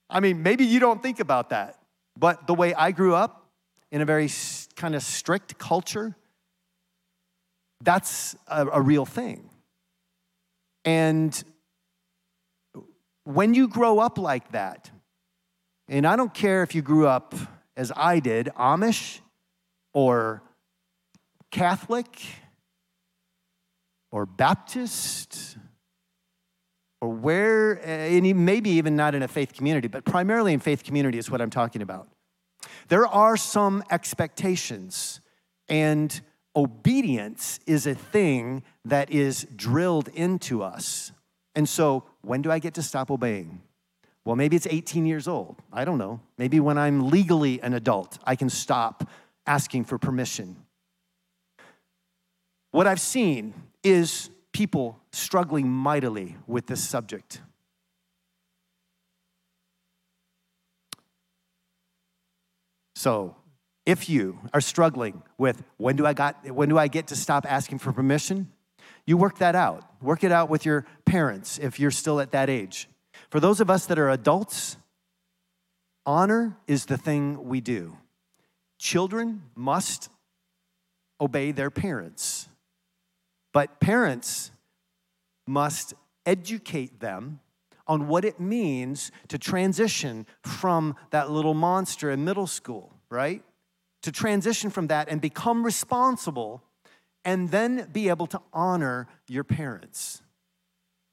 I 0.09 0.19
mean, 0.19 0.43
maybe 0.43 0.65
you 0.65 0.81
don't 0.81 1.01
think 1.01 1.21
about 1.21 1.51
that, 1.51 1.79
but 2.17 2.45
the 2.45 2.53
way 2.53 2.73
I 2.73 2.91
grew 2.91 3.15
up 3.15 3.46
in 3.91 4.01
a 4.01 4.05
very 4.05 4.29
kind 4.75 4.95
of 4.95 5.03
strict 5.03 5.57
culture, 5.57 6.15
that's 7.83 8.35
a, 8.47 8.65
a 8.67 8.81
real 8.81 9.05
thing. 9.05 9.49
And 10.85 11.43
when 13.23 13.53
you 13.53 13.67
grow 13.67 13.99
up 13.99 14.17
like 14.17 14.51
that, 14.51 14.89
and 15.89 16.05
I 16.05 16.15
don't 16.15 16.33
care 16.33 16.63
if 16.63 16.75
you 16.75 16.81
grew 16.81 17.07
up 17.07 17.33
as 17.75 17.91
I 17.95 18.19
did, 18.19 18.49
Amish 18.57 19.19
or 19.93 20.41
Catholic 21.51 22.19
or 24.11 24.25
Baptist 24.25 25.57
or 26.99 27.09
where, 27.09 27.79
eh, 27.85 28.17
and 28.17 28.45
maybe 28.45 28.71
even 28.71 28.95
not 28.95 29.13
in 29.13 29.21
a 29.21 29.27
faith 29.27 29.53
community, 29.53 29.87
but 29.87 30.03
primarily 30.03 30.53
in 30.53 30.59
faith 30.59 30.83
community 30.83 31.17
is 31.17 31.29
what 31.29 31.41
I'm 31.41 31.51
talking 31.51 31.81
about. 31.81 32.07
There 32.87 33.05
are 33.05 33.37
some 33.37 33.83
expectations, 33.91 35.21
and 35.69 36.19
obedience 36.55 37.59
is 37.65 37.85
a 37.85 37.95
thing 37.95 38.63
that 38.85 39.11
is 39.11 39.47
drilled 39.55 40.07
into 40.09 40.63
us. 40.63 41.11
And 41.55 41.67
so, 41.67 42.03
when 42.21 42.41
do 42.41 42.51
I 42.51 42.59
get 42.59 42.73
to 42.75 42.83
stop 42.83 43.11
obeying? 43.11 43.61
Well, 44.25 44.35
maybe 44.35 44.55
it's 44.55 44.67
18 44.69 45.05
years 45.05 45.27
old. 45.27 45.55
I 45.71 45.85
don't 45.85 45.97
know. 45.97 46.19
Maybe 46.37 46.59
when 46.59 46.77
I'm 46.77 47.09
legally 47.09 47.61
an 47.61 47.73
adult, 47.73 48.19
I 48.25 48.35
can 48.35 48.49
stop 48.49 49.09
asking 49.45 49.85
for 49.85 49.97
permission. 49.97 50.57
What 52.71 52.87
I've 52.87 52.99
seen 52.99 53.53
is 53.83 54.29
people 54.51 54.99
struggling 55.11 55.69
mightily 55.69 56.35
with 56.45 56.67
this 56.67 56.83
subject. 56.83 57.41
So, 62.97 63.35
if 63.85 64.09
you 64.09 64.39
are 64.55 64.59
struggling 64.59 65.21
with 65.37 65.63
when 65.77 65.97
do 65.97 66.07
I 66.07 66.13
got 66.13 66.51
when 66.51 66.67
do 66.67 66.79
I 66.79 66.87
get 66.87 67.05
to 67.07 67.15
stop 67.15 67.45
asking 67.47 67.77
for 67.77 67.93
permission? 67.93 68.51
You 69.05 69.17
work 69.17 69.37
that 69.37 69.53
out. 69.53 69.83
Work 70.01 70.23
it 70.23 70.31
out 70.31 70.49
with 70.49 70.65
your 70.65 70.83
parents 71.05 71.59
if 71.59 71.79
you're 71.79 71.91
still 71.91 72.19
at 72.19 72.31
that 72.31 72.49
age. 72.49 72.89
For 73.29 73.39
those 73.39 73.61
of 73.61 73.69
us 73.69 73.85
that 73.85 73.99
are 73.99 74.09
adults, 74.09 74.77
honor 76.07 76.57
is 76.65 76.87
the 76.87 76.97
thing 76.97 77.47
we 77.47 77.61
do. 77.61 77.95
Children 78.79 79.43
must 79.53 80.09
obey 81.21 81.51
their 81.51 81.69
parents. 81.69 82.49
But 83.53 83.79
parents 83.79 84.49
must 85.45 85.93
educate 86.25 86.99
them 86.99 87.41
on 87.87 88.07
what 88.07 88.25
it 88.25 88.39
means 88.39 89.11
to 89.29 89.37
transition 89.37 90.25
from 90.41 90.95
that 91.11 91.31
little 91.31 91.53
monster 91.53 92.11
in 92.11 92.23
middle 92.23 92.47
school, 92.47 92.93
right? 93.09 93.43
To 94.03 94.11
transition 94.11 94.69
from 94.69 94.87
that 94.87 95.09
and 95.09 95.21
become 95.21 95.63
responsible 95.63 96.63
and 97.25 97.49
then 97.49 97.89
be 97.91 98.09
able 98.09 98.27
to 98.27 98.41
honor 98.53 99.07
your 99.27 99.43
parents. 99.43 100.21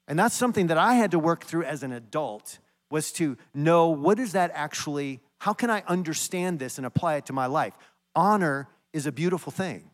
And 0.07 0.19
that's 0.19 0.35
something 0.35 0.67
that 0.67 0.77
I 0.77 0.93
had 0.95 1.11
to 1.11 1.19
work 1.19 1.43
through 1.43 1.63
as 1.63 1.83
an 1.83 1.91
adult 1.91 2.59
was 2.91 3.11
to 3.13 3.37
know 3.53 3.89
what 3.89 4.19
is 4.19 4.33
that 4.33 4.51
actually 4.53 5.21
how 5.39 5.53
can 5.53 5.69
I 5.69 5.83
understand 5.87 6.57
this 6.57 6.77
and 6.77 6.87
apply 6.87 7.15
it 7.15 7.27
to 7.27 7.33
my 7.33 7.45
life? 7.45 7.73
Honor 8.15 8.67
is 8.93 9.05
a 9.05 9.11
beautiful 9.11 9.51
thing. 9.51 9.91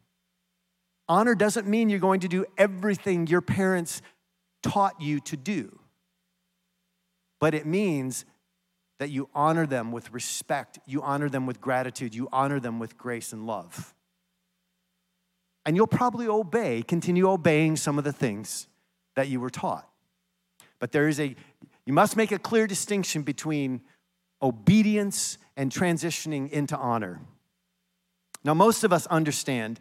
Honor 1.09 1.35
doesn't 1.35 1.67
mean 1.67 1.89
you're 1.89 1.99
going 1.99 2.21
to 2.21 2.29
do 2.29 2.45
everything 2.57 3.27
your 3.27 3.41
parents 3.41 4.01
taught 4.63 5.01
you 5.01 5.19
to 5.21 5.35
do, 5.35 5.77
but 7.41 7.53
it 7.53 7.65
means 7.65 8.23
that 8.99 9.09
you 9.09 9.27
honor 9.33 9.65
them 9.65 9.91
with 9.91 10.13
respect, 10.13 10.77
you 10.85 11.01
honor 11.01 11.27
them 11.27 11.47
with 11.47 11.59
gratitude, 11.59 12.13
you 12.13 12.29
honor 12.31 12.59
them 12.59 12.77
with 12.79 12.97
grace 12.97 13.33
and 13.33 13.47
love. 13.47 13.95
And 15.65 15.75
you'll 15.75 15.87
probably 15.87 16.27
obey, 16.27 16.83
continue 16.83 17.27
obeying 17.27 17.77
some 17.77 17.97
of 17.97 18.03
the 18.03 18.13
things 18.13 18.67
that 19.15 19.27
you 19.27 19.39
were 19.39 19.49
taught. 19.49 19.89
But 20.79 20.91
there 20.91 21.07
is 21.07 21.19
a, 21.19 21.35
you 21.85 21.93
must 21.93 22.15
make 22.15 22.31
a 22.31 22.39
clear 22.39 22.67
distinction 22.67 23.23
between 23.23 23.81
obedience 24.41 25.39
and 25.57 25.71
transitioning 25.71 26.49
into 26.51 26.77
honor. 26.77 27.21
Now, 28.43 28.53
most 28.53 28.83
of 28.83 28.93
us 28.93 29.07
understand 29.07 29.79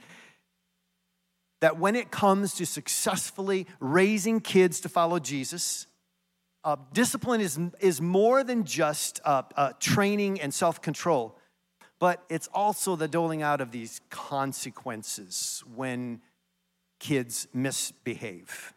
that 1.60 1.78
when 1.78 1.94
it 1.94 2.10
comes 2.10 2.54
to 2.54 2.64
successfully 2.64 3.66
raising 3.80 4.40
kids 4.40 4.80
to 4.80 4.88
follow 4.88 5.18
Jesus, 5.18 5.86
uh, 6.64 6.76
discipline 6.92 7.40
is, 7.40 7.58
is 7.80 8.00
more 8.00 8.44
than 8.44 8.64
just 8.64 9.20
uh, 9.24 9.42
uh, 9.56 9.72
training 9.80 10.40
and 10.40 10.52
self 10.52 10.80
control, 10.80 11.38
but 11.98 12.22
it's 12.28 12.48
also 12.52 12.96
the 12.96 13.08
doling 13.08 13.42
out 13.42 13.60
of 13.60 13.70
these 13.70 14.00
consequences 14.10 15.64
when 15.74 16.20
kids 16.98 17.48
misbehave. 17.54 18.74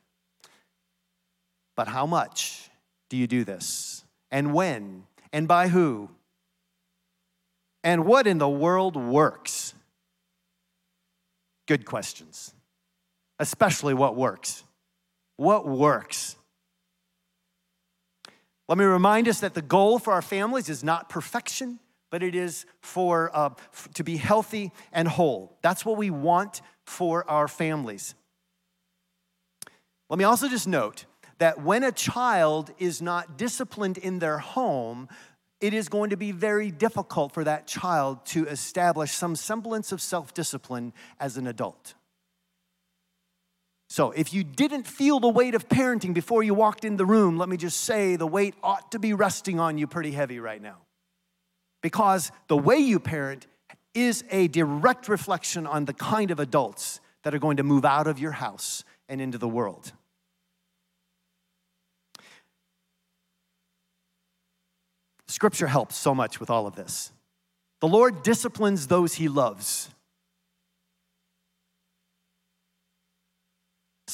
But 1.76 1.88
how 1.88 2.06
much 2.06 2.70
do 3.10 3.18
you 3.18 3.28
do 3.28 3.44
this? 3.44 4.06
And 4.32 4.54
when? 4.54 5.04
And 5.32 5.48
by 5.48 5.68
who? 5.68 6.10
And 7.84 8.06
what 8.06 8.28
in 8.28 8.38
the 8.38 8.50
world 8.50 8.96
works? 8.96 9.74
Good 11.68 11.86
questions 11.86 12.54
especially 13.40 13.94
what 13.94 14.16
works. 14.16 14.64
What 15.38 15.68
works? 15.68 16.36
Let 18.68 18.78
me 18.78 18.86
remind 18.86 19.28
us 19.28 19.42
that 19.42 19.54
the 19.54 19.62
goal 19.62 20.00
for 20.00 20.14
our 20.14 20.22
families 20.22 20.70
is 20.70 20.84
not 20.84 21.10
perfection, 21.10 21.80
but 22.10 22.24
it 22.24 22.36
is 22.36 22.66
for 22.82 23.30
uh, 23.36 23.50
f- 23.74 23.90
to 23.96 24.04
be 24.04 24.18
healthy 24.18 24.72
and 24.92 25.08
whole. 25.08 25.58
That's 25.62 25.86
what 25.86 25.98
we 25.98 26.10
want 26.10 26.62
for 26.86 27.30
our 27.30 27.48
families. 27.48 28.16
Let 30.10 30.18
me 30.20 30.26
also 30.26 30.48
just 30.48 30.68
note 30.68 31.06
that 31.40 31.62
when 31.62 31.84
a 31.84 31.92
child 31.92 32.72
is 32.78 33.02
not 33.02 33.38
disciplined 33.38 33.98
in 33.98 34.20
their 34.20 34.38
home, 34.38 35.10
it 35.60 35.74
is 35.74 35.90
going 35.90 36.12
to 36.12 36.18
be 36.18 36.32
very 36.32 36.72
difficult 36.72 37.34
for 37.34 37.44
that 37.44 37.68
child 37.68 38.26
to 38.28 38.46
establish 38.48 39.12
some 39.12 39.36
semblance 39.36 39.92
of 39.92 40.02
self 40.02 40.34
discipline 40.34 40.94
as 41.20 41.36
an 41.36 41.48
adult. 41.48 41.96
So, 43.94 44.10
if 44.10 44.34
you 44.34 44.44
didn't 44.44 44.88
feel 44.88 45.20
the 45.20 45.30
weight 45.30 45.54
of 45.54 45.70
parenting 45.70 46.16
before 46.16 46.42
you 46.42 46.56
walked 46.56 46.84
in 46.84 46.98
the 46.98 47.06
room, 47.06 47.38
let 47.38 47.48
me 47.48 47.58
just 47.58 47.82
say 47.82 48.16
the 48.16 48.26
weight 48.26 48.56
ought 48.64 48.92
to 48.94 48.98
be 48.98 49.14
resting 49.14 49.60
on 49.60 49.78
you 49.78 49.86
pretty 49.86 50.10
heavy 50.10 50.40
right 50.40 50.60
now. 50.60 50.78
because 51.84 52.32
the 52.48 52.58
way 52.58 52.78
you 52.78 53.00
parent 53.00 53.46
is 53.94 54.24
a 54.32 54.48
direct 54.48 55.08
reflection 55.08 55.68
on 55.68 55.86
the 55.86 55.94
kind 55.94 56.32
of 56.32 56.40
adults 56.40 57.02
that 57.22 57.36
are 57.36 57.38
going 57.38 57.58
to 57.58 57.64
move 57.64 57.86
out 57.86 58.08
of 58.08 58.18
your 58.18 58.32
house 58.32 58.84
and 59.08 59.22
into 59.22 59.38
the 59.38 59.48
world. 59.48 59.94
Scripture 65.28 65.68
helps 65.68 65.96
so 65.96 66.16
much 66.16 66.40
with 66.40 66.50
all 66.50 66.66
of 66.66 66.76
this. 66.76 67.12
The 67.80 67.88
Lord 67.88 68.24
disciplines 68.24 68.88
those 68.88 69.14
he 69.14 69.28
loves. 69.28 69.92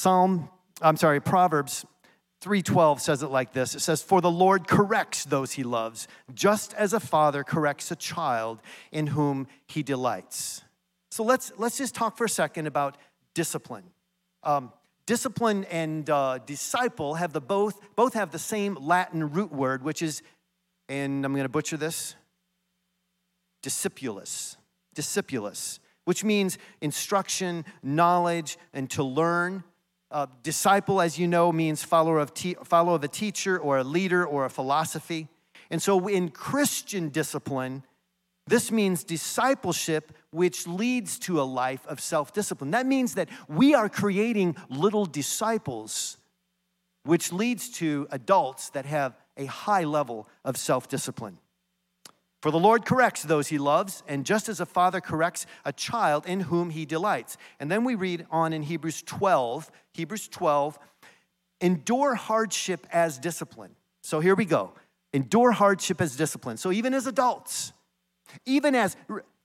Psalm, 0.00 0.48
I'm 0.80 0.96
sorry, 0.96 1.20
Proverbs 1.20 1.84
3:12 2.40 3.02
says 3.02 3.22
it 3.22 3.26
like 3.26 3.52
this. 3.52 3.74
It 3.74 3.80
says, 3.80 4.02
"For 4.02 4.22
the 4.22 4.30
Lord 4.30 4.66
corrects 4.66 5.26
those 5.26 5.52
he 5.52 5.62
loves, 5.62 6.08
just 6.32 6.72
as 6.72 6.94
a 6.94 7.00
father 7.00 7.44
corrects 7.44 7.90
a 7.90 7.96
child 7.96 8.62
in 8.90 9.08
whom 9.08 9.46
he 9.66 9.82
delights." 9.82 10.62
So 11.10 11.22
let's 11.22 11.52
let's 11.58 11.76
just 11.76 11.94
talk 11.94 12.16
for 12.16 12.24
a 12.24 12.30
second 12.30 12.66
about 12.66 12.96
discipline. 13.34 13.84
Um, 14.42 14.72
discipline 15.04 15.64
and 15.64 16.08
uh, 16.08 16.38
disciple 16.46 17.16
have 17.16 17.34
the 17.34 17.42
both 17.42 17.78
both 17.94 18.14
have 18.14 18.30
the 18.30 18.38
same 18.38 18.76
Latin 18.76 19.30
root 19.30 19.52
word, 19.52 19.82
which 19.82 20.00
is, 20.00 20.22
and 20.88 21.26
I'm 21.26 21.34
going 21.34 21.44
to 21.44 21.50
butcher 21.50 21.76
this, 21.76 22.14
discipulus. 23.62 24.56
Discipulus, 24.94 25.78
which 26.06 26.24
means 26.24 26.56
instruction, 26.80 27.66
knowledge, 27.82 28.56
and 28.72 28.88
to 28.92 29.04
learn. 29.04 29.62
Uh, 30.10 30.26
disciple, 30.42 31.00
as 31.00 31.18
you 31.18 31.28
know, 31.28 31.52
means 31.52 31.84
follower 31.84 32.18
of, 32.18 32.34
te- 32.34 32.56
follow 32.64 32.94
of 32.94 33.04
a 33.04 33.08
teacher 33.08 33.58
or 33.58 33.78
a 33.78 33.84
leader 33.84 34.26
or 34.26 34.44
a 34.44 34.50
philosophy. 34.50 35.28
And 35.70 35.80
so 35.80 36.08
in 36.08 36.30
Christian 36.30 37.10
discipline, 37.10 37.84
this 38.46 38.72
means 38.72 39.04
discipleship, 39.04 40.12
which 40.30 40.66
leads 40.66 41.20
to 41.20 41.40
a 41.40 41.42
life 41.44 41.86
of 41.86 42.00
self 42.00 42.32
discipline. 42.32 42.72
That 42.72 42.86
means 42.86 43.14
that 43.14 43.28
we 43.48 43.74
are 43.74 43.88
creating 43.88 44.56
little 44.68 45.06
disciples, 45.06 46.16
which 47.04 47.32
leads 47.32 47.70
to 47.74 48.08
adults 48.10 48.70
that 48.70 48.86
have 48.86 49.16
a 49.36 49.46
high 49.46 49.84
level 49.84 50.28
of 50.44 50.56
self 50.56 50.88
discipline. 50.88 51.38
For 52.40 52.50
the 52.50 52.58
Lord 52.58 52.86
corrects 52.86 53.22
those 53.22 53.48
he 53.48 53.58
loves, 53.58 54.02
and 54.08 54.24
just 54.24 54.48
as 54.48 54.60
a 54.60 54.66
father 54.66 55.00
corrects 55.00 55.44
a 55.64 55.72
child 55.72 56.24
in 56.26 56.40
whom 56.40 56.70
he 56.70 56.86
delights. 56.86 57.36
And 57.58 57.70
then 57.70 57.84
we 57.84 57.94
read 57.94 58.26
on 58.30 58.54
in 58.54 58.62
Hebrews 58.62 59.02
12, 59.02 59.70
Hebrews 59.92 60.28
12, 60.28 60.78
endure 61.60 62.14
hardship 62.14 62.86
as 62.90 63.18
discipline. 63.18 63.76
So 64.02 64.20
here 64.20 64.34
we 64.34 64.46
go. 64.46 64.72
Endure 65.12 65.52
hardship 65.52 66.00
as 66.00 66.16
discipline. 66.16 66.56
So 66.56 66.72
even 66.72 66.94
as 66.94 67.06
adults, 67.06 67.74
even 68.46 68.74
as 68.74 68.96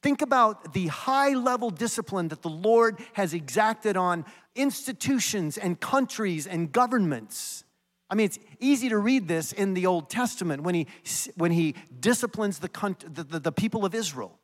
think 0.02 0.22
about 0.22 0.74
the 0.74 0.88
high 0.88 1.34
level 1.34 1.72
discipline 1.72 2.30
that 2.30 2.44
the 2.44 2.50
Lord 2.50 3.00
has 3.14 3.34
exacted 3.34 3.98
on 3.98 4.24
institutions 4.56 5.58
and 5.58 5.78
countries 5.82 6.48
and 6.48 6.72
governments 6.72 7.65
I 8.10 8.16
mean, 8.16 8.26
it's 8.26 8.40
easy 8.60 8.90
to 8.90 8.98
read 8.98 9.28
this 9.28 9.52
in 9.52 9.74
the 9.74 9.88
Old 9.88 10.10
Testament 10.10 10.64
when 10.64 10.76
he, 10.76 10.88
when 11.36 11.52
he 11.52 11.76
disciplines 12.00 12.60
the, 12.60 12.70
the, 13.12 13.40
the 13.40 13.52
people 13.52 13.84
of 13.84 13.96
Israel. 13.96 14.40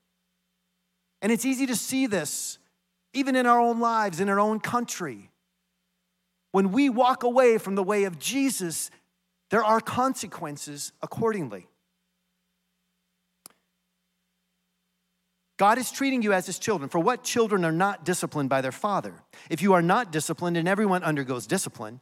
And 1.22 1.32
it's 1.32 1.46
easy 1.46 1.68
to 1.68 1.76
see 1.76 2.08
this 2.08 2.58
even 3.14 3.36
in 3.36 3.46
our 3.46 3.60
own 3.60 3.80
lives, 3.80 4.20
in 4.20 4.30
our 4.30 4.40
own 4.40 4.60
country. 4.60 5.30
When 6.52 6.72
we 6.72 6.90
walk 6.90 7.24
away 7.24 7.58
from 7.58 7.76
the 7.76 7.84
way 7.84 8.06
of 8.06 8.20
Jesus, 8.20 8.90
there 9.50 9.64
are 9.64 9.80
consequences 9.80 10.92
accordingly. 11.02 11.68
God 15.58 15.78
is 15.78 15.92
treating 15.92 16.24
you 16.24 16.34
as 16.34 16.48
his 16.48 16.58
children. 16.58 16.90
For 16.90 17.00
what 17.00 17.24
children 17.24 17.64
are 17.64 17.72
not 17.72 18.04
disciplined 18.04 18.50
by 18.50 18.62
their 18.62 18.72
father? 18.72 19.14
If 19.50 19.62
you 19.62 19.74
are 19.74 19.82
not 19.84 20.12
disciplined, 20.12 20.58
and 20.58 20.68
everyone 20.68 21.04
undergoes 21.04 21.46
discipline, 21.46 22.02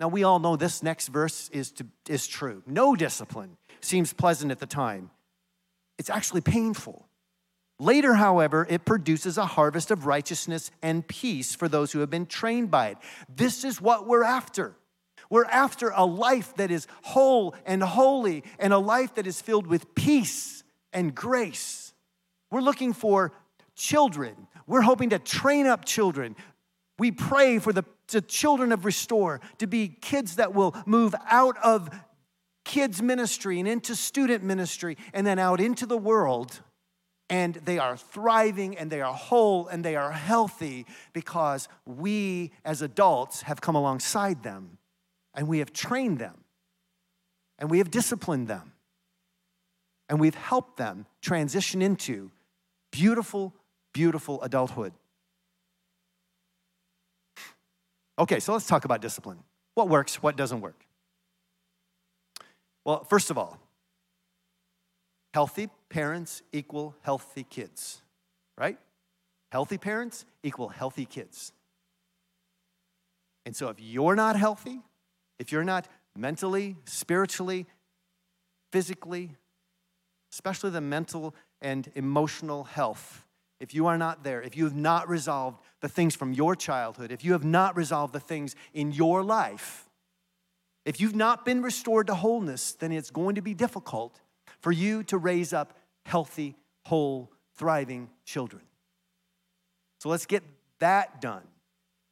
Now, 0.00 0.08
we 0.08 0.24
all 0.24 0.38
know 0.38 0.56
this 0.56 0.82
next 0.82 1.08
verse 1.08 1.50
is, 1.50 1.70
to, 1.72 1.86
is 2.08 2.26
true. 2.26 2.62
No 2.66 2.96
discipline 2.96 3.58
seems 3.82 4.14
pleasant 4.14 4.50
at 4.50 4.58
the 4.58 4.66
time, 4.66 5.10
it's 5.98 6.10
actually 6.10 6.40
painful. 6.40 7.06
Later, 7.78 8.14
however, 8.14 8.66
it 8.68 8.84
produces 8.84 9.38
a 9.38 9.46
harvest 9.46 9.90
of 9.90 10.04
righteousness 10.04 10.70
and 10.82 11.06
peace 11.06 11.54
for 11.54 11.66
those 11.66 11.92
who 11.92 12.00
have 12.00 12.10
been 12.10 12.26
trained 12.26 12.70
by 12.70 12.88
it. 12.88 12.98
This 13.34 13.64
is 13.64 13.80
what 13.80 14.06
we're 14.06 14.22
after. 14.22 14.76
We're 15.30 15.46
after 15.46 15.90
a 15.94 16.04
life 16.04 16.54
that 16.56 16.70
is 16.70 16.86
whole 17.02 17.54
and 17.64 17.82
holy 17.82 18.44
and 18.58 18.74
a 18.74 18.78
life 18.78 19.14
that 19.14 19.26
is 19.26 19.40
filled 19.40 19.66
with 19.66 19.94
peace 19.94 20.62
and 20.92 21.14
grace. 21.14 21.94
We're 22.50 22.60
looking 22.60 22.92
for 22.92 23.32
children. 23.76 24.46
We're 24.66 24.82
hoping 24.82 25.10
to 25.10 25.18
train 25.18 25.66
up 25.66 25.86
children. 25.86 26.36
We 26.98 27.12
pray 27.12 27.60
for 27.60 27.72
the, 27.72 27.84
the 28.12 28.20
children 28.20 28.72
of 28.72 28.84
Restore 28.84 29.40
to 29.58 29.66
be 29.66 29.88
kids 29.88 30.36
that 30.36 30.54
will 30.54 30.74
move 30.86 31.14
out 31.28 31.56
of 31.58 31.90
kids' 32.64 33.02
ministry 33.02 33.58
and 33.58 33.68
into 33.68 33.96
student 33.96 34.44
ministry 34.44 34.96
and 35.12 35.26
then 35.26 35.38
out 35.38 35.60
into 35.60 35.86
the 35.86 35.98
world. 35.98 36.60
And 37.28 37.54
they 37.54 37.78
are 37.78 37.96
thriving 37.96 38.76
and 38.76 38.90
they 38.90 39.00
are 39.00 39.14
whole 39.14 39.68
and 39.68 39.84
they 39.84 39.96
are 39.96 40.10
healthy 40.10 40.86
because 41.12 41.68
we 41.86 42.52
as 42.64 42.82
adults 42.82 43.42
have 43.42 43.60
come 43.60 43.76
alongside 43.76 44.42
them 44.42 44.78
and 45.34 45.46
we 45.48 45.60
have 45.60 45.72
trained 45.72 46.18
them 46.18 46.44
and 47.58 47.70
we 47.70 47.78
have 47.78 47.90
disciplined 47.90 48.48
them 48.48 48.72
and 50.08 50.18
we've 50.18 50.34
helped 50.34 50.76
them 50.76 51.06
transition 51.22 51.80
into 51.80 52.32
beautiful, 52.90 53.54
beautiful 53.92 54.42
adulthood. 54.42 54.92
Okay, 58.20 58.38
so 58.38 58.52
let's 58.52 58.66
talk 58.66 58.84
about 58.84 59.00
discipline. 59.00 59.38
What 59.74 59.88
works, 59.88 60.22
what 60.22 60.36
doesn't 60.36 60.60
work? 60.60 60.84
Well, 62.84 63.02
first 63.04 63.30
of 63.30 63.38
all, 63.38 63.58
healthy 65.32 65.70
parents 65.88 66.42
equal 66.52 66.94
healthy 67.00 67.44
kids, 67.44 68.02
right? 68.58 68.78
Healthy 69.50 69.78
parents 69.78 70.26
equal 70.42 70.68
healthy 70.68 71.06
kids. 71.06 71.52
And 73.46 73.56
so 73.56 73.68
if 73.68 73.80
you're 73.80 74.16
not 74.16 74.36
healthy, 74.36 74.80
if 75.38 75.50
you're 75.50 75.64
not 75.64 75.88
mentally, 76.14 76.76
spiritually, 76.84 77.64
physically, 78.70 79.30
especially 80.30 80.70
the 80.70 80.82
mental 80.82 81.34
and 81.62 81.90
emotional 81.94 82.64
health, 82.64 83.24
if 83.60 83.74
you 83.74 83.86
are 83.86 83.98
not 83.98 84.24
there, 84.24 84.42
if 84.42 84.56
you 84.56 84.64
have 84.64 84.74
not 84.74 85.08
resolved 85.08 85.60
the 85.80 85.88
things 85.88 86.16
from 86.16 86.32
your 86.32 86.56
childhood, 86.56 87.12
if 87.12 87.24
you 87.24 87.32
have 87.32 87.44
not 87.44 87.76
resolved 87.76 88.12
the 88.12 88.20
things 88.20 88.56
in 88.72 88.90
your 88.90 89.22
life, 89.22 89.88
if 90.86 91.00
you've 91.00 91.14
not 91.14 91.44
been 91.44 91.62
restored 91.62 92.06
to 92.06 92.14
wholeness, 92.14 92.72
then 92.72 92.90
it's 92.90 93.10
going 93.10 93.34
to 93.34 93.42
be 93.42 93.52
difficult 93.52 94.20
for 94.60 94.72
you 94.72 95.02
to 95.04 95.18
raise 95.18 95.52
up 95.52 95.76
healthy, 96.06 96.56
whole, 96.86 97.30
thriving 97.56 98.08
children. 98.24 98.62
So 100.00 100.08
let's 100.08 100.24
get 100.24 100.42
that 100.78 101.20
done. 101.20 101.42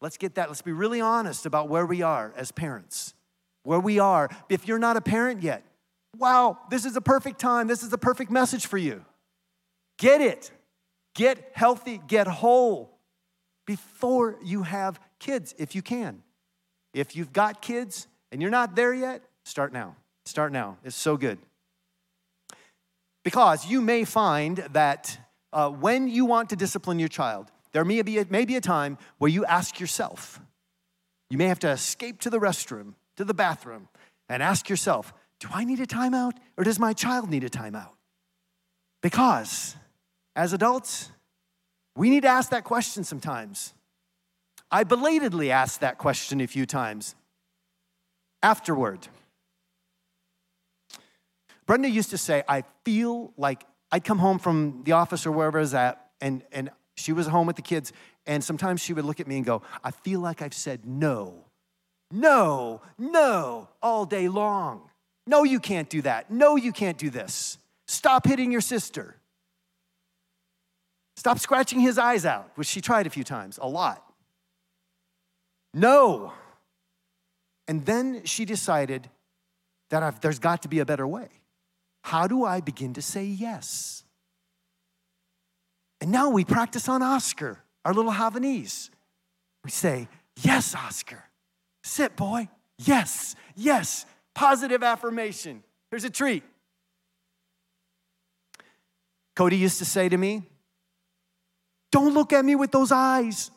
Let's 0.01 0.19
get 0.19 0.35
that. 0.35 0.49
Let's 0.49 0.63
be 0.63 0.73
really 0.73 1.01
honest 1.01 1.47
about 1.47 1.69
where 1.69 1.87
we 1.87 2.03
are 2.03 2.33
as 2.37 2.53
parents. 2.53 3.15
Where 3.65 3.81
we 3.81 3.99
are. 3.99 4.29
If 4.49 4.69
you're 4.69 4.79
not 4.79 4.97
a 4.97 5.01
parent 5.01 5.43
yet, 5.43 5.65
wow, 6.17 6.59
this 6.71 6.85
is 6.85 6.95
a 6.97 7.01
perfect 7.01 7.39
time. 7.39 7.67
This 7.67 7.83
is 7.83 7.89
the 7.89 7.99
perfect 7.99 8.31
message 8.31 8.67
for 8.67 8.79
you. 8.79 9.05
Get 9.99 10.21
it. 10.21 10.51
Get 11.19 11.51
healthy, 11.53 12.01
get 12.07 12.29
whole 12.29 12.97
before 13.67 14.37
you 14.45 14.63
have 14.63 15.01
kids, 15.19 15.53
if 15.59 15.75
you 15.75 15.83
can. 15.83 16.23
If 16.95 17.17
you've 17.17 17.33
got 17.33 17.61
kids 17.61 18.07
and 18.31 18.41
you're 18.41 18.53
not 18.53 18.77
there 18.77 18.95
yet, 18.95 19.23
start 19.45 19.73
now. 19.73 19.97
Start 20.27 20.53
now. 20.53 20.79
It's 20.85 20.95
so 20.95 21.17
good. 21.17 21.39
Because 23.25 23.67
you 23.67 23.81
may 23.81 24.05
find 24.05 24.59
that 24.71 25.19
uh, 25.53 25.71
when 25.71 26.07
you 26.07 26.25
want 26.25 26.51
to 26.51 26.57
discipline 26.57 27.01
your 27.01 27.09
child, 27.09 27.51
there 27.73 27.85
may 27.85 28.03
be, 28.03 28.19
a, 28.19 28.27
may 28.31 28.45
be 28.45 28.55
a 28.55 28.61
time 28.61 28.97
where 29.19 29.29
you 29.29 29.45
ask 29.45 29.81
yourself, 29.81 30.41
you 31.31 31.37
may 31.37 31.49
have 31.49 31.59
to 31.59 31.71
escape 31.71 32.21
to 32.21 32.31
the 32.31 32.39
restroom, 32.39 32.95
to 33.17 33.25
the 33.25 33.35
bathroom, 33.35 33.89
and 34.29 34.41
ask 34.41 34.69
yourself, 34.69 35.13
do 35.41 35.49
I 35.53 35.65
need 35.65 35.81
a 35.81 35.87
timeout 35.87 36.35
or 36.57 36.63
does 36.63 36.79
my 36.79 36.93
child 36.93 37.29
need 37.29 37.43
a 37.43 37.51
timeout? 37.51 37.97
Because 39.03 39.75
as 40.39 40.53
adults, 40.53 41.11
We 41.97 42.11
need 42.11 42.23
to 42.23 42.29
ask 42.29 42.51
that 42.51 42.63
question 42.63 43.03
sometimes. 43.03 43.75
I 44.71 44.85
belatedly 44.85 45.51
asked 45.51 45.81
that 45.81 45.99
question 45.99 46.41
a 46.41 46.47
few 46.47 46.65
times 46.65 47.17
afterward. 48.41 49.09
Brenda 51.67 51.91
used 51.91 52.11
to 52.11 52.19
say, 52.19 52.45
I 52.49 52.63
feel 52.85 53.33
like 53.37 53.65
I'd 53.91 54.05
come 54.05 54.21
home 54.21 54.39
from 54.39 54.83
the 54.85 54.93
office 54.93 55.27
or 55.27 55.33
wherever 55.33 55.59
I 55.59 55.63
was 55.63 55.75
at, 55.75 56.11
and, 56.21 56.45
and 56.53 56.71
she 56.95 57.13
was 57.13 57.27
home 57.27 57.49
with 57.49 57.57
the 57.57 57.63
kids, 57.63 57.93
and 58.25 58.45
sometimes 58.45 58.81
she 58.81 58.93
would 58.93 59.05
look 59.05 59.19
at 59.19 59.27
me 59.27 59.39
and 59.39 59.45
go, 59.45 59.63
I 59.83 59.91
feel 59.91 60.21
like 60.21 60.41
I've 60.41 60.55
said 60.55 60.87
no, 60.87 61.47
no, 62.13 62.81
no 62.97 63.69
all 63.83 64.05
day 64.05 64.29
long. 64.29 64.89
No, 65.27 65.43
you 65.43 65.59
can't 65.59 65.91
do 65.91 66.01
that. 66.03 66.31
No, 66.31 66.55
you 66.55 66.71
can't 66.71 66.97
do 66.97 67.11
this. 67.11 67.59
Stop 67.89 68.25
hitting 68.25 68.53
your 68.53 68.61
sister. 68.61 69.17
Stop 71.19 71.41
scratching 71.41 71.81
his 71.81 71.99
eyes 71.99 72.25
out, 72.25 72.49
which 72.55 72.69
she 72.69 72.81
tried 72.81 73.09
a 73.09 73.11
few 73.11 73.25
times, 73.25 73.59
a 73.61 73.67
lot. 73.67 74.05
No. 75.75 76.33
And 77.67 77.85
then 77.85 78.23
she 78.25 78.45
decided 78.45 79.11
that 79.91 80.05
I've, 80.05 80.21
there's 80.21 80.39
got 80.39 80.63
to 80.63 80.69
be 80.69 80.79
a 80.79 80.87
better 80.87 81.09
way. 81.09 81.27
How 82.05 82.29
do 82.29 82.45
I 82.45 82.61
begin 82.61 82.95
to 82.95 83.03
say 83.03 83.25
yes? 83.25 84.05
And 86.01 86.13
now 86.13 86.31
we 86.31 86.45
practice 86.45 86.89
on 86.89 87.03
Oscar, 87.03 87.65
our 87.85 87.93
little 87.93 88.13
Havanese. 88.13 88.89
We 89.65 89.73
say, 89.73 90.07
Yes, 90.41 90.73
Oscar. 90.73 91.25
Sit, 91.83 92.15
boy. 92.15 92.49
Yes, 92.79 93.35
yes. 93.57 94.07
Positive 94.37 94.85
affirmation. 94.85 95.65
Here's 95.91 96.05
a 96.05 96.11
treat. 96.11 96.45
Cody 99.35 99.57
used 99.57 99.79
to 99.79 99.85
say 99.85 100.09
to 100.09 100.17
me, 100.17 100.45
Don't 101.91 102.15
look 102.15 102.33
at 102.33 102.45
me 102.45 102.55
with 102.55 102.71
those 102.71 102.93
eyes. 102.93 103.51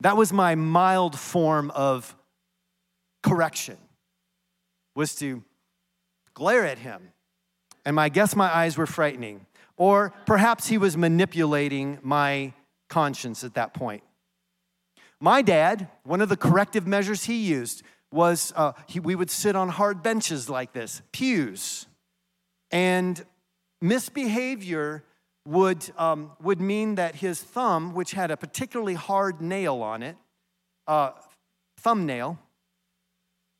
That 0.00 0.16
was 0.16 0.32
my 0.32 0.54
mild 0.54 1.18
form 1.18 1.70
of 1.70 2.14
correction, 3.22 3.78
was 4.94 5.14
to 5.16 5.42
glare 6.34 6.66
at 6.66 6.78
him. 6.78 7.12
And 7.84 7.98
I 7.98 8.08
guess 8.08 8.36
my 8.36 8.54
eyes 8.54 8.76
were 8.76 8.86
frightening. 8.86 9.46
Or 9.76 10.12
perhaps 10.26 10.68
he 10.68 10.78
was 10.78 10.96
manipulating 10.96 11.98
my 12.02 12.52
conscience 12.88 13.44
at 13.44 13.54
that 13.54 13.74
point. 13.74 14.02
My 15.20 15.42
dad, 15.42 15.88
one 16.04 16.20
of 16.20 16.28
the 16.28 16.36
corrective 16.36 16.86
measures 16.86 17.24
he 17.24 17.36
used 17.36 17.82
was 18.12 18.52
uh, 18.56 18.72
he, 18.86 19.00
we 19.00 19.14
would 19.14 19.30
sit 19.30 19.56
on 19.56 19.68
hard 19.68 20.02
benches 20.02 20.48
like 20.48 20.72
this, 20.72 21.02
pews. 21.12 21.86
And 22.70 23.24
misbehavior 23.80 25.04
would, 25.46 25.88
um, 25.96 26.32
would 26.42 26.60
mean 26.60 26.96
that 26.96 27.16
his 27.16 27.40
thumb, 27.40 27.94
which 27.94 28.12
had 28.12 28.30
a 28.30 28.36
particularly 28.36 28.94
hard 28.94 29.40
nail 29.40 29.76
on 29.76 30.02
it, 30.02 30.16
uh, 30.86 31.12
thumbnail, 31.78 32.38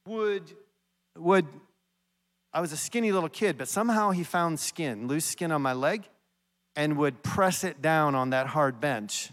would, 0.07 0.42
would, 1.16 1.46
I 2.53 2.61
was 2.61 2.72
a 2.72 2.77
skinny 2.77 3.12
little 3.12 3.29
kid, 3.29 3.57
but 3.57 3.68
somehow 3.68 4.11
he 4.11 4.25
found 4.25 4.59
skin, 4.59 5.07
loose 5.07 5.25
skin 5.25 5.53
on 5.53 5.62
my 5.62 5.72
leg, 5.72 6.09
and 6.75 6.99
would 6.99 7.22
press 7.22 7.64
it 7.64 7.81
down 7.81 8.14
on 8.14 8.31
that 8.31 8.49
hard 8.49 8.81
bench. 8.81 9.31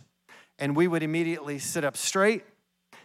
And 0.59 0.75
we 0.75 0.87
would 0.87 1.03
immediately 1.03 1.59
sit 1.59 1.83
up 1.83 1.97
straight, 1.97 2.43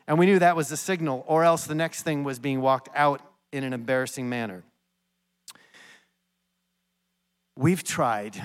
and 0.07 0.19
we 0.19 0.27
knew 0.27 0.39
that 0.39 0.57
was 0.57 0.69
the 0.69 0.77
signal, 0.77 1.25
or 1.27 1.43
else 1.45 1.65
the 1.67 1.75
next 1.75 2.03
thing 2.03 2.23
was 2.23 2.39
being 2.39 2.61
walked 2.61 2.89
out 2.95 3.23
in 3.51 3.65
an 3.65 3.73
embarrassing 3.73 4.29
manner. 4.29 4.63
We've 7.57 7.83
tried 7.83 8.41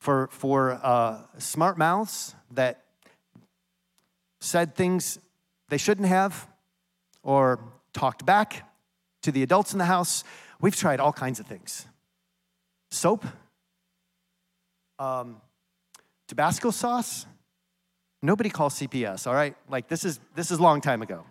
for, 0.00 0.28
for 0.32 0.80
uh, 0.82 1.18
smart 1.38 1.78
mouths 1.78 2.34
that 2.52 2.82
said 4.40 4.74
things 4.74 5.18
they 5.68 5.76
shouldn't 5.76 6.08
have 6.08 6.48
or 7.22 7.60
talked 7.92 8.24
back 8.24 8.68
to 9.22 9.30
the 9.30 9.42
adults 9.42 9.72
in 9.72 9.78
the 9.78 9.84
house. 9.84 10.24
We've 10.60 10.74
tried 10.74 11.00
all 11.00 11.12
kinds 11.12 11.38
of 11.38 11.46
things 11.46 11.86
soap, 12.90 13.24
um, 14.98 15.40
Tabasco 16.26 16.70
sauce. 16.70 17.26
Nobody 18.22 18.50
calls 18.50 18.74
CPS, 18.74 19.26
all 19.26 19.34
right? 19.34 19.54
Like 19.68 19.88
this 19.88 20.04
is 20.04 20.18
this 20.34 20.50
is 20.50 20.58
a 20.58 20.62
long 20.62 20.80
time 20.80 21.02
ago. 21.02 21.24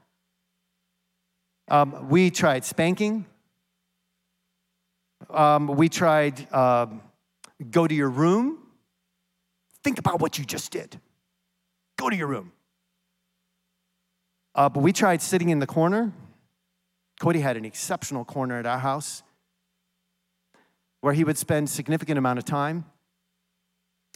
Um, 1.68 2.10
we 2.10 2.32
tried 2.32 2.66
spanking. 2.66 3.26
Um, 5.30 5.68
we 5.68 5.90
tried 5.90 6.52
um, 6.54 7.02
Go 7.72 7.88
to 7.88 7.94
your 7.94 8.10
room. 8.10 8.59
Think 9.84 10.00
about 10.00 10.20
what 10.20 10.38
you 10.38 10.46
just 10.46 10.72
did. 10.72 11.00
Go 11.98 12.10
to 12.10 12.16
your 12.16 12.28
room. 12.28 12.52
Uh, 14.56 14.70
but 14.70 14.82
we 14.82 14.92
tried 14.92 15.22
sitting 15.22 15.50
in 15.50 15.60
the 15.60 15.68
corner. 15.68 16.12
Cody 17.20 17.40
had 17.40 17.58
an 17.58 17.66
exceptional 17.66 18.26
corner 18.26 18.60
at 18.60 18.66
our 18.66 18.80
house 18.80 19.24
where 21.02 21.14
he 21.14 21.24
would 21.24 21.38
spend 21.38 21.70
significant 21.70 22.18
amount 22.18 22.40
of 22.40 22.46
time. 22.46 22.86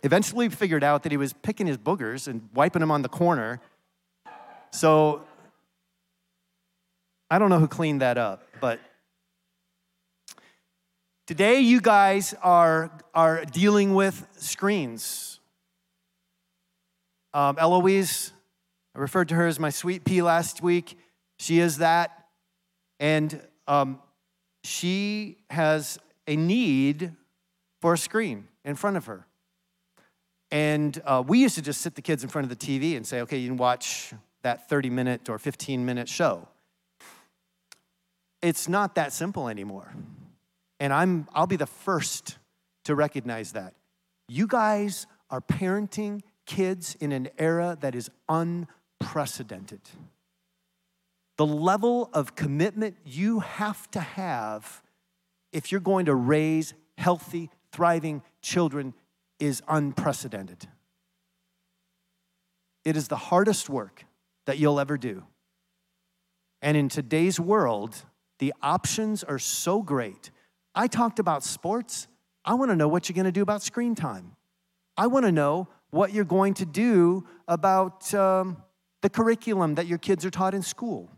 Eventually, 0.03 0.49
figured 0.49 0.83
out 0.83 1.03
that 1.03 1.11
he 1.11 1.17
was 1.17 1.31
picking 1.31 1.65
his 1.65 1.77
boogers 1.77 2.27
and 2.27 2.49
wiping 2.53 2.81
them 2.81 2.91
on 2.91 3.03
the 3.03 3.09
corner. 3.09 3.61
So 4.71 5.23
I 7.29 7.39
don't 7.39 7.49
know 7.49 7.59
who 7.59 7.69
cleaned 7.69 8.01
that 8.01 8.17
up, 8.17 8.43
but 8.59 8.79
Today, 11.25 11.61
you 11.61 11.79
guys 11.79 12.35
are, 12.43 12.91
are 13.15 13.45
dealing 13.45 13.93
with 13.93 14.27
screens. 14.35 15.39
Um, 17.33 17.57
Eloise, 17.57 18.31
I 18.95 18.99
referred 18.99 19.29
to 19.29 19.35
her 19.35 19.47
as 19.47 19.59
my 19.59 19.69
sweet 19.69 20.05
pea 20.05 20.21
last 20.21 20.61
week. 20.61 20.97
She 21.39 21.59
is 21.59 21.79
that. 21.79 22.25
And 22.99 23.41
um, 23.67 23.99
she 24.63 25.37
has 25.49 25.97
a 26.27 26.35
need 26.35 27.13
for 27.81 27.93
a 27.93 27.97
screen 27.97 28.47
in 28.63 28.75
front 28.75 28.97
of 28.97 29.05
her. 29.05 29.25
And 30.51 31.01
uh, 31.05 31.23
we 31.25 31.39
used 31.39 31.55
to 31.55 31.61
just 31.61 31.81
sit 31.81 31.95
the 31.95 32.01
kids 32.01 32.23
in 32.23 32.29
front 32.29 32.49
of 32.49 32.57
the 32.57 32.65
TV 32.65 32.95
and 32.95 33.05
say, 33.05 33.21
okay, 33.21 33.37
you 33.37 33.49
can 33.49 33.57
watch 33.57 34.13
that 34.43 34.69
30 34.69 34.91
minute 34.91 35.27
or 35.27 35.39
15 35.39 35.83
minute 35.83 36.07
show. 36.07 36.47
It's 38.41 38.67
not 38.69 38.95
that 38.95 39.11
simple 39.11 39.49
anymore. 39.49 39.91
And 40.79 40.93
I'm, 40.93 41.27
I'll 41.33 41.47
be 41.47 41.55
the 41.55 41.65
first 41.65 42.37
to 42.85 42.93
recognize 42.93 43.53
that. 43.53 43.73
You 44.27 44.47
guys 44.47 45.07
are 45.29 45.41
parenting 45.41 46.21
kids 46.45 46.95
in 46.99 47.11
an 47.11 47.29
era 47.37 47.77
that 47.81 47.95
is 47.95 48.09
unprecedented. 48.29 49.81
The 51.37 51.45
level 51.45 52.09
of 52.13 52.35
commitment 52.35 52.97
you 53.05 53.39
have 53.39 53.89
to 53.91 53.99
have 53.99 54.83
if 55.51 55.71
you're 55.71 55.81
going 55.81 56.05
to 56.05 56.15
raise 56.15 56.73
healthy, 56.97 57.49
thriving 57.71 58.21
children 58.41 58.93
is 59.39 59.61
unprecedented. 59.67 60.67
It 62.83 62.97
is 62.97 63.07
the 63.07 63.15
hardest 63.15 63.69
work 63.69 64.05
that 64.45 64.57
you'll 64.57 64.79
ever 64.79 64.97
do. 64.97 65.23
And 66.61 66.75
in 66.75 66.89
today's 66.89 67.39
world, 67.39 68.03
the 68.39 68.53
options 68.61 69.23
are 69.23 69.39
so 69.39 69.81
great 69.81 70.31
I 70.75 70.87
talked 70.87 71.19
about 71.19 71.43
sports. 71.43 72.07
I 72.43 72.55
want 72.55 72.71
to 72.71 72.75
know 72.75 72.87
what 72.87 73.07
you're 73.07 73.13
going 73.13 73.25
to 73.25 73.31
do 73.31 73.43
about 73.43 73.61
screen 73.61 73.95
time. 73.95 74.35
I 74.97 75.07
want 75.07 75.25
to 75.25 75.31
know 75.31 75.67
what 75.93 76.11
you're 76.11 76.25
going 76.25 76.55
to 76.55 76.65
do 76.65 77.23
about 77.47 78.11
um, 78.15 78.57
the 79.03 79.09
curriculum 79.09 79.75
that 79.75 79.85
your 79.85 79.99
kids 79.99 80.25
are 80.25 80.31
taught 80.31 80.55
in 80.55 80.63
school. 80.63 81.11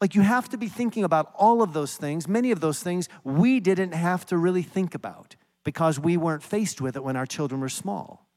Like, 0.00 0.14
you 0.14 0.22
have 0.22 0.48
to 0.50 0.56
be 0.56 0.68
thinking 0.68 1.02
about 1.02 1.32
all 1.36 1.60
of 1.60 1.72
those 1.72 1.96
things. 1.96 2.28
Many 2.28 2.52
of 2.52 2.60
those 2.60 2.80
things 2.80 3.08
we 3.24 3.58
didn't 3.58 3.92
have 3.92 4.24
to 4.26 4.38
really 4.38 4.62
think 4.62 4.94
about 4.94 5.34
because 5.64 5.98
we 5.98 6.16
weren't 6.16 6.44
faced 6.44 6.80
with 6.80 6.94
it 6.94 7.02
when 7.02 7.16
our 7.16 7.26
children 7.26 7.60
were 7.60 7.68
small. 7.68 8.28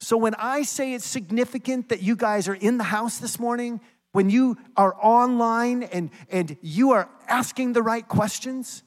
So, 0.00 0.16
when 0.16 0.34
I 0.34 0.62
say 0.62 0.94
it's 0.94 1.06
significant 1.06 1.90
that 1.90 2.02
you 2.02 2.16
guys 2.16 2.48
are 2.48 2.54
in 2.54 2.78
the 2.78 2.84
house 2.84 3.18
this 3.18 3.38
morning, 3.38 3.80
when 4.12 4.30
you 4.30 4.56
are 4.76 4.94
online 5.02 5.82
and, 5.82 6.08
and 6.30 6.56
you 6.62 6.92
are 6.92 7.10
asking 7.28 7.74
the 7.74 7.82
right 7.82 8.06
questions, 8.08 8.83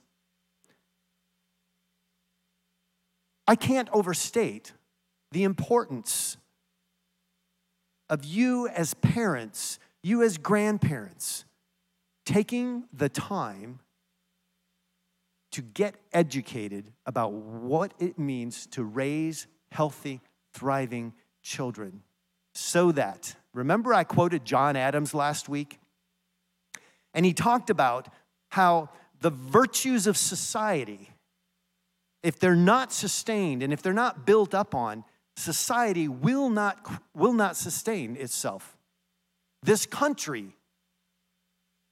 I 3.47 3.55
can't 3.55 3.89
overstate 3.93 4.73
the 5.31 5.43
importance 5.43 6.37
of 8.09 8.23
you 8.23 8.67
as 8.67 8.93
parents, 8.95 9.79
you 10.03 10.23
as 10.23 10.37
grandparents, 10.37 11.45
taking 12.25 12.85
the 12.93 13.09
time 13.09 13.79
to 15.51 15.61
get 15.61 15.95
educated 16.13 16.91
about 17.05 17.31
what 17.31 17.93
it 17.99 18.19
means 18.19 18.67
to 18.67 18.83
raise 18.83 19.47
healthy, 19.71 20.21
thriving 20.53 21.13
children 21.41 22.03
so 22.53 22.91
that 22.91 23.35
Remember, 23.57 23.91
I 23.91 24.03
quoted 24.03 24.45
John 24.45 24.75
Adams 24.75 25.15
last 25.15 25.49
week? 25.49 25.79
And 27.15 27.25
he 27.25 27.33
talked 27.33 27.71
about 27.71 28.07
how 28.49 28.89
the 29.19 29.31
virtues 29.31 30.05
of 30.05 30.15
society 30.15 31.09
if 32.23 32.39
they're 32.39 32.55
not 32.55 32.91
sustained 32.91 33.63
and 33.63 33.71
if 33.71 33.81
they're 33.81 33.93
not 33.93 34.25
built 34.25 34.53
up 34.53 34.73
on, 34.73 35.03
society 35.35 36.07
will 36.07 36.49
not, 36.49 37.01
will 37.13 37.33
not 37.33 37.55
sustain 37.55 38.15
itself. 38.15 38.75
This 39.63 39.85
country 39.85 40.55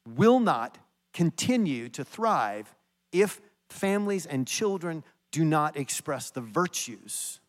will 0.08 0.40
not 0.40 0.78
continue 1.14 1.90
to 1.90 2.04
thrive 2.04 2.74
if 3.12 3.42
families 3.70 4.26
and 4.26 4.48
children 4.48 5.04
do 5.32 5.44
not 5.46 5.78
express 5.78 6.30
the 6.30 6.42
virtues 6.42 7.40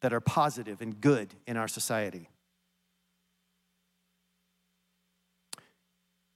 that 0.00 0.12
are 0.12 0.20
positive 0.20 0.80
and 0.80 1.00
good 1.00 1.34
in 1.46 1.56
our 1.56 1.68
society. 1.68 2.28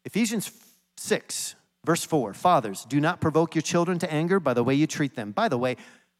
Ephesians 0.04 0.50
6, 0.96 1.54
verse 1.84 2.04
4 2.04 2.34
Fathers, 2.34 2.84
do 2.84 3.00
not 3.00 3.20
provoke 3.20 3.54
your 3.54 3.62
children 3.62 3.98
to 4.00 4.12
anger 4.12 4.40
by 4.40 4.54
the 4.54 4.64
way 4.64 4.74
you 4.74 4.86
treat 4.86 5.14
them. 5.14 5.32
By 5.32 5.48
the 5.48 5.58
way, 5.58 5.76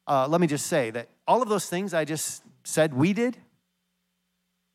uh, 0.07 0.27
let 0.29 0.41
me 0.41 0.47
just 0.47 0.67
say 0.67 0.91
that 0.91 1.09
all 1.27 1.43
of 1.43 1.49
those 1.49 1.67
things 1.67 1.95
I 1.95 2.05
just 2.05 2.43
said 2.65 2.95
we 2.95 3.13
did, 3.13 3.37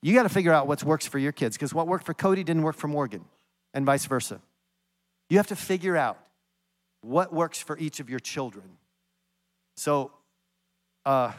you 0.02 0.13
got 0.13 0.23
to 0.23 0.30
figure 0.30 0.54
out 0.54 0.67
what 0.67 0.84
works 0.84 1.08
for 1.08 1.19
your 1.19 1.32
kids 1.32 1.58
because 1.58 1.73
what 1.73 1.88
worked 1.88 2.06
for 2.06 2.13
Cody 2.13 2.43
didn't 2.43 2.63
work 2.63 2.76
for 2.76 2.88
Morgan, 2.88 3.26
and 3.73 3.86
vice 3.86 4.06
versa. 4.06 4.41
You 5.30 5.38
have 5.38 5.47
to 5.47 5.56
figure 5.56 5.97
out 5.97 6.17
what 7.02 7.34
works 7.34 7.62
for 7.62 7.78
each 7.78 8.00
of 8.00 8.10
your 8.10 8.19
children. 8.19 8.78
So, 9.76 10.12
uh, 11.06 11.34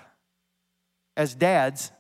as 1.16 1.34
dads, 1.34 1.90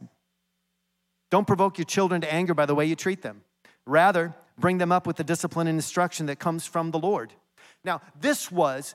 don't 1.30 1.46
provoke 1.46 1.78
your 1.78 1.84
children 1.84 2.20
to 2.20 2.32
anger 2.32 2.54
by 2.54 2.66
the 2.66 2.74
way 2.74 2.86
you 2.86 2.94
treat 2.94 3.22
them. 3.22 3.42
Rather, 3.86 4.34
bring 4.58 4.78
them 4.78 4.92
up 4.92 5.06
with 5.06 5.16
the 5.16 5.24
discipline 5.24 5.66
and 5.66 5.76
instruction 5.76 6.26
that 6.26 6.38
comes 6.38 6.66
from 6.66 6.90
the 6.90 6.98
Lord. 6.98 7.32
Now, 7.84 8.00
this 8.20 8.50
was 8.50 8.94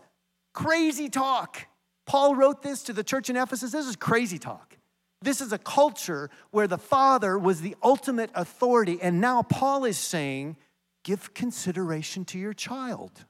crazy 0.54 1.10
talk. 1.10 1.67
Paul 2.06 2.36
wrote 2.36 2.62
this 2.62 2.84
to 2.84 2.93
the 2.93 3.04
church 3.04 3.30
in 3.30 3.38
Ephesus. 3.38 3.71
This 3.71 3.88
is 3.88 3.95
crazy 3.95 4.38
talk. 4.38 4.78
This 5.21 5.39
is 5.39 5.54
a 5.54 5.58
culture 5.58 6.30
where 6.52 6.67
the 6.67 6.78
father 6.78 7.39
was 7.39 7.62
the 7.62 7.76
ultimate 7.82 8.30
authority. 8.36 8.99
And 9.02 9.21
now 9.21 9.41
Paul 9.41 9.86
is 9.86 9.97
saying, 9.97 10.58
give 11.04 11.34
consideration 11.34 12.26
to 12.26 12.38
your 12.38 12.54
child. 12.54 13.26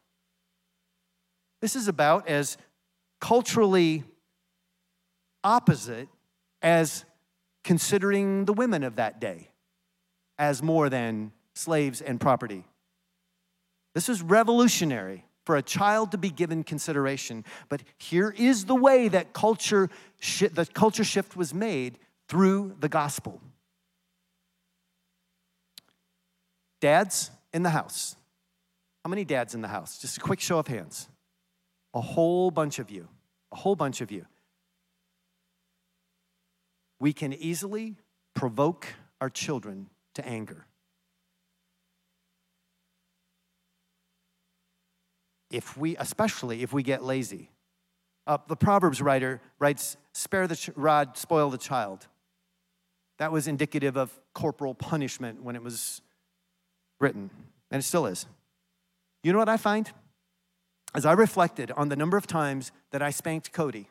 This 1.61 1.75
is 1.75 1.87
about 1.87 2.27
as 2.27 2.57
culturally 3.21 4.03
opposite 5.43 6.09
as 6.61 7.05
considering 7.63 8.45
the 8.45 8.53
women 8.53 8.83
of 8.83 8.95
that 8.95 9.21
day 9.21 9.49
as 10.37 10.63
more 10.63 10.89
than 10.89 11.31
slaves 11.53 12.01
and 12.01 12.19
property. 12.19 12.63
This 13.93 14.09
is 14.09 14.21
revolutionary 14.21 15.25
for 15.45 15.55
a 15.57 15.61
child 15.61 16.11
to 16.11 16.17
be 16.17 16.29
given 16.29 16.63
consideration. 16.63 17.43
But 17.69 17.83
here 17.97 18.33
is 18.37 18.65
the 18.65 18.75
way 18.75 19.07
that 19.09 19.33
culture 19.33 19.89
sh- 20.19 20.45
the 20.51 20.65
culture 20.65 21.03
shift 21.03 21.35
was 21.35 21.53
made 21.53 21.99
through 22.27 22.75
the 22.79 22.89
gospel. 22.89 23.41
Dads 26.81 27.31
in 27.53 27.63
the 27.63 27.69
house. 27.69 28.15
How 29.03 29.09
many 29.09 29.25
dads 29.25 29.53
in 29.53 29.61
the 29.61 29.67
house? 29.67 29.99
Just 29.99 30.17
a 30.17 30.21
quick 30.21 30.39
show 30.39 30.59
of 30.59 30.67
hands. 30.67 31.09
A 31.93 32.01
whole 32.01 32.51
bunch 32.51 32.79
of 32.79 32.89
you, 32.89 33.07
a 33.51 33.55
whole 33.55 33.75
bunch 33.75 34.01
of 34.01 34.11
you. 34.11 34.25
We 36.99 37.13
can 37.13 37.33
easily 37.33 37.97
provoke 38.33 38.87
our 39.19 39.29
children 39.29 39.89
to 40.15 40.25
anger. 40.25 40.65
If 45.53 45.77
we, 45.77 45.95
especially 45.95 46.63
if 46.63 46.73
we 46.73 46.83
get 46.83 47.01
lazy. 47.01 47.49
Uh, 48.27 48.37
the 48.47 48.57
Proverbs 48.57 49.01
writer 49.01 49.41
writes, 49.59 49.95
Spare 50.13 50.47
the 50.47 50.57
ch- 50.57 50.69
rod, 50.75 51.17
spoil 51.17 51.49
the 51.49 51.57
child. 51.57 52.07
That 53.19 53.31
was 53.31 53.47
indicative 53.47 53.95
of 53.95 54.11
corporal 54.33 54.73
punishment 54.73 55.43
when 55.43 55.55
it 55.55 55.63
was 55.63 56.01
written, 56.99 57.29
and 57.71 57.79
it 57.79 57.83
still 57.83 58.05
is. 58.05 58.25
You 59.23 59.31
know 59.31 59.39
what 59.39 59.49
I 59.49 59.55
find? 59.55 59.89
as 60.93 61.05
I 61.05 61.13
reflected 61.13 61.71
on 61.71 61.89
the 61.89 61.95
number 61.95 62.17
of 62.17 62.27
times 62.27 62.71
that 62.91 63.01
I 63.01 63.09
spanked 63.09 63.51
Cody 63.51 63.89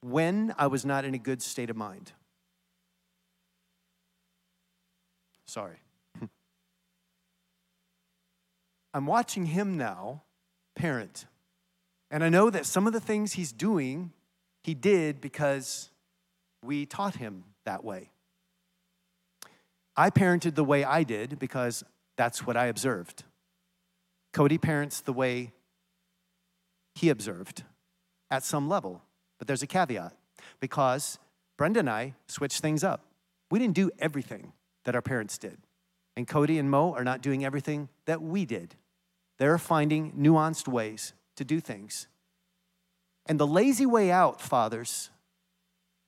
when 0.00 0.54
I 0.56 0.66
was 0.68 0.84
not 0.84 1.04
in 1.04 1.14
a 1.14 1.18
good 1.18 1.42
state 1.42 1.68
of 1.68 1.76
mind. 1.76 2.12
Sorry. 5.46 5.76
I'm 8.96 9.04
watching 9.04 9.44
him 9.44 9.76
now 9.76 10.22
parent. 10.74 11.26
And 12.10 12.24
I 12.24 12.30
know 12.30 12.48
that 12.48 12.64
some 12.64 12.86
of 12.86 12.94
the 12.94 13.00
things 13.00 13.34
he's 13.34 13.52
doing, 13.52 14.10
he 14.64 14.72
did 14.72 15.20
because 15.20 15.90
we 16.64 16.86
taught 16.86 17.16
him 17.16 17.44
that 17.66 17.84
way. 17.84 18.08
I 19.98 20.08
parented 20.08 20.54
the 20.54 20.64
way 20.64 20.82
I 20.82 21.02
did 21.02 21.38
because 21.38 21.84
that's 22.16 22.46
what 22.46 22.56
I 22.56 22.68
observed. 22.68 23.24
Cody 24.32 24.56
parents 24.56 25.02
the 25.02 25.12
way 25.12 25.52
he 26.94 27.10
observed 27.10 27.64
at 28.30 28.44
some 28.44 28.66
level. 28.66 29.02
But 29.38 29.46
there's 29.46 29.62
a 29.62 29.66
caveat 29.66 30.14
because 30.58 31.18
Brenda 31.58 31.80
and 31.80 31.90
I 31.90 32.14
switched 32.28 32.62
things 32.62 32.82
up. 32.82 33.04
We 33.50 33.58
didn't 33.58 33.74
do 33.74 33.90
everything 33.98 34.54
that 34.86 34.94
our 34.94 35.02
parents 35.02 35.36
did. 35.36 35.58
And 36.16 36.26
Cody 36.26 36.58
and 36.58 36.70
Mo 36.70 36.94
are 36.94 37.04
not 37.04 37.20
doing 37.20 37.44
everything 37.44 37.90
that 38.06 38.22
we 38.22 38.46
did. 38.46 38.74
They're 39.38 39.58
finding 39.58 40.12
nuanced 40.12 40.68
ways 40.68 41.12
to 41.36 41.44
do 41.44 41.60
things. 41.60 42.08
And 43.26 43.38
the 43.38 43.46
lazy 43.46 43.86
way 43.86 44.10
out, 44.10 44.40
fathers, 44.40 45.10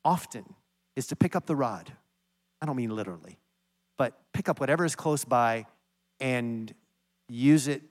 often 0.05 0.55
is 0.97 1.07
to 1.09 1.17
pick 1.17 1.37
up 1.37 1.47
the 1.47 1.57
rod. 1.57 1.93
I 2.61 2.67
don't 2.67 2.77
mean 2.77 2.95
literally, 2.95 3.39
but 3.97 4.19
pick 4.33 4.49
up 4.49 4.61
whatever 4.61 4.85
is 4.85 4.97
close 4.97 5.25
by 5.25 5.67
and 6.21 6.73
use 7.29 7.69
it 7.69 7.83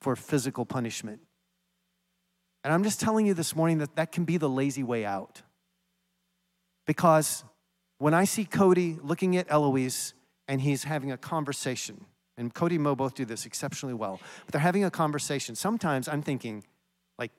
for 0.00 0.16
physical 0.16 0.64
punishment. 0.64 1.20
And 2.64 2.72
I'm 2.72 2.82
just 2.82 3.00
telling 3.00 3.26
you 3.26 3.34
this 3.34 3.54
morning 3.54 3.78
that 3.78 3.96
that 3.96 4.10
can 4.10 4.24
be 4.24 4.38
the 4.38 4.48
lazy 4.48 4.82
way 4.82 5.04
out. 5.04 5.42
Because 6.86 7.44
when 7.98 8.14
I 8.14 8.24
see 8.24 8.44
Cody 8.44 8.98
looking 9.02 9.36
at 9.36 9.46
Eloise 9.50 10.14
and 10.48 10.60
he's 10.60 10.84
having 10.84 11.12
a 11.12 11.16
conversation, 11.16 12.04
and 12.38 12.52
Cody 12.52 12.76
and 12.76 12.84
Mo 12.84 12.94
both 12.94 13.14
do 13.14 13.24
this 13.24 13.46
exceptionally 13.46 13.94
well, 13.94 14.20
but 14.44 14.52
they're 14.52 14.60
having 14.60 14.84
a 14.84 14.90
conversation. 14.90 15.54
Sometimes 15.54 16.08
I'm 16.08 16.22
thinking, 16.22 16.64
like, 17.18 17.32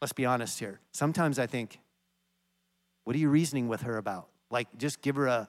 let's 0.00 0.12
be 0.12 0.26
honest 0.26 0.58
here. 0.58 0.80
Sometimes 0.92 1.38
I 1.38 1.46
think, 1.46 1.80
what 3.04 3.16
are 3.16 3.18
you 3.18 3.30
reasoning 3.30 3.68
with 3.68 3.82
her 3.82 3.96
about? 3.96 4.28
Like, 4.50 4.68
just 4.76 5.00
give 5.00 5.16
her 5.16 5.26
a 5.26 5.48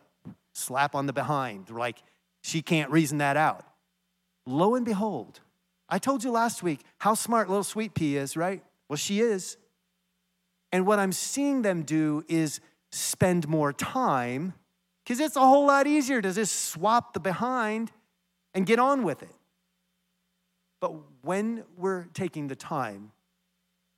slap 0.54 0.96
on 0.96 1.06
the 1.06 1.14
behind. 1.14 1.70
Like, 1.70 1.98
she 2.42 2.62
can't 2.62 2.90
reason 2.92 3.18
that 3.18 3.38
out. 3.38 3.66
Lo 4.46 4.76
and 4.76 4.86
behold, 4.86 5.42
I 5.90 6.00
told 6.00 6.24
you 6.24 6.32
last 6.32 6.64
week 6.64 6.82
how 7.00 7.14
smart 7.14 7.50
little 7.50 7.64
Sweet 7.64 7.94
Pea 7.94 8.18
is, 8.18 8.38
right? 8.38 8.64
Well, 8.88 8.98
she 8.98 9.20
is. 9.20 9.58
And 10.72 10.86
what 10.86 11.00
I'm 11.00 11.12
seeing 11.12 11.64
them 11.64 11.84
do 11.84 12.24
is 12.28 12.60
spend 12.92 13.48
more 13.48 13.74
time 13.74 14.54
because 15.04 15.20
it's 15.20 15.36
a 15.36 15.42
whole 15.42 15.66
lot 15.66 15.88
easier 15.88 16.22
to 16.22 16.32
just 16.32 16.70
swap 16.70 17.14
the 17.14 17.20
behind 17.20 17.92
and 18.54 18.66
get 18.66 18.80
on 18.80 19.04
with 19.04 19.24
it. 19.24 19.36
But 20.82 20.94
when 21.22 21.64
we're 21.78 22.06
taking 22.14 22.48
the 22.48 22.56
time, 22.56 23.12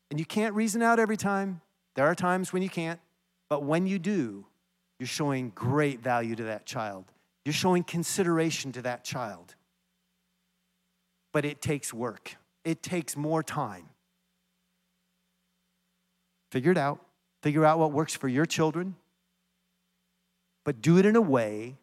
and 0.09 0.19
you 0.19 0.25
can't 0.25 0.55
reason 0.55 0.81
out 0.81 0.99
every 0.99 1.17
time, 1.17 1.61
there 1.95 2.05
are 2.05 2.15
times 2.15 2.51
when 2.51 2.63
you 2.63 2.69
can't, 2.69 2.99
but 3.49 3.63
when 3.63 3.87
you 3.87 3.99
do, 3.99 4.45
you're 4.99 5.07
showing 5.07 5.51
great 5.55 6.01
value 6.01 6.35
to 6.35 6.43
that 6.43 6.65
child. 6.65 7.05
You're 7.45 7.53
showing 7.53 7.83
consideration 7.83 8.71
to 8.73 8.81
that 8.83 9.03
child 9.03 9.55
but 11.31 11.45
it 11.45 11.61
takes 11.61 11.93
work, 11.93 12.35
it 12.63 12.83
takes 12.83 13.15
more 13.15 13.43
time. 13.43 13.89
Figure 16.51 16.71
it 16.71 16.77
out. 16.77 16.99
Figure 17.41 17.65
out 17.65 17.79
what 17.79 17.91
works 17.91 18.13
for 18.13 18.27
your 18.27 18.45
children, 18.45 18.95
but 20.63 20.81
do 20.81 20.99
it 20.99 21.05
in 21.07 21.15
a 21.15 21.21
way 21.21 21.77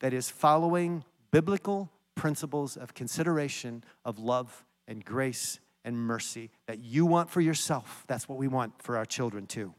that 0.00 0.12
is 0.12 0.28
following 0.28 1.04
biblical 1.30 1.90
principles 2.14 2.76
of 2.76 2.94
consideration, 2.94 3.84
of 4.04 4.18
love 4.18 4.64
and 4.86 5.04
grace 5.04 5.60
and 5.84 5.96
mercy 5.96 6.50
that 6.66 6.80
you 6.80 7.06
want 7.06 7.30
for 7.30 7.40
yourself. 7.40 8.04
That's 8.06 8.28
what 8.28 8.38
we 8.38 8.48
want 8.48 8.82
for 8.82 8.96
our 8.96 9.06
children 9.06 9.46
too. 9.46 9.74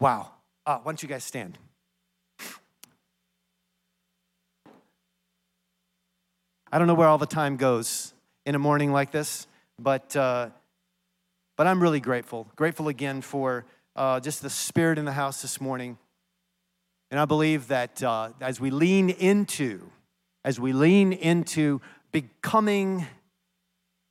Wow. 0.00 0.30
Uh, 0.66 0.78
why 0.78 0.92
don't 0.92 1.02
you 1.02 1.08
guys 1.08 1.24
stand? 1.24 1.58
I 6.70 6.78
don't 6.78 6.86
know 6.88 6.94
where 6.94 7.08
all 7.08 7.18
the 7.18 7.26
time 7.26 7.56
goes 7.56 8.14
in 8.44 8.54
a 8.54 8.58
morning 8.58 8.92
like 8.92 9.12
this, 9.12 9.46
but, 9.78 10.14
uh, 10.16 10.50
but 11.56 11.66
I'm 11.66 11.80
really 11.80 12.00
grateful. 12.00 12.48
Grateful 12.56 12.88
again 12.88 13.20
for 13.22 13.64
uh, 13.94 14.18
just 14.20 14.42
the 14.42 14.50
spirit 14.50 14.98
in 14.98 15.04
the 15.04 15.12
house 15.12 15.40
this 15.40 15.60
morning. 15.60 15.98
And 17.10 17.20
I 17.20 17.24
believe 17.24 17.68
that 17.68 18.02
uh, 18.02 18.30
as 18.40 18.60
we 18.60 18.70
lean 18.70 19.10
into, 19.10 19.90
as 20.44 20.58
we 20.58 20.72
lean 20.72 21.12
into 21.12 21.80
becoming 22.12 23.06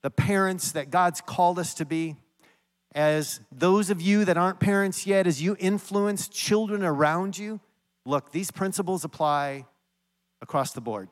the 0.04 0.12
parents 0.12 0.74
that 0.74 0.92
God's 0.92 1.22
called 1.22 1.58
us 1.58 1.74
to 1.76 1.86
be. 1.86 2.18
As 2.94 3.40
those 3.52 3.90
of 3.90 4.02
you 4.02 4.26
that 4.26 4.38
aren't 4.38 4.60
parents 4.60 5.08
yet, 5.08 5.26
as 5.26 5.42
you 5.42 5.56
influence 5.58 6.28
children 6.28 6.84
around 6.84 7.38
you, 7.38 7.60
look, 8.06 8.32
these 8.32 8.52
principles 8.52 9.04
apply 9.04 9.66
across 10.42 10.74
the 10.74 10.82
board. 10.82 11.10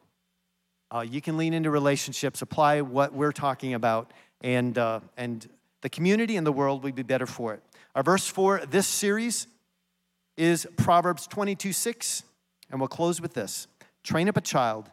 Uh, 0.94 1.00
you 1.00 1.22
can 1.22 1.38
lean 1.38 1.54
into 1.54 1.72
relationships, 1.72 2.41
apply 2.41 2.82
what 2.82 3.13
we're 3.13 3.32
talking 3.32 3.74
about, 3.74 4.12
and, 4.41 4.78
uh, 4.78 5.00
and 5.15 5.50
the 5.82 5.89
community 5.89 6.36
and 6.36 6.46
the 6.46 6.52
world 6.52 6.84
will 6.84 6.91
be 6.91 7.02
better 7.02 7.26
for 7.26 7.54
it. 7.54 7.63
Our 7.96 8.04
verse 8.04 8.28
for 8.28 8.60
this 8.65 8.86
series 8.86 9.48
is 10.41 10.67
Proverbs 10.75 11.27
22 11.27 11.71
6, 11.71 12.23
and 12.71 12.82
we'll 12.82 12.88
close 12.88 13.21
with 13.21 13.34
this 13.34 13.67
Train 14.04 14.27
up 14.27 14.38
a 14.38 14.41
child 14.41 14.89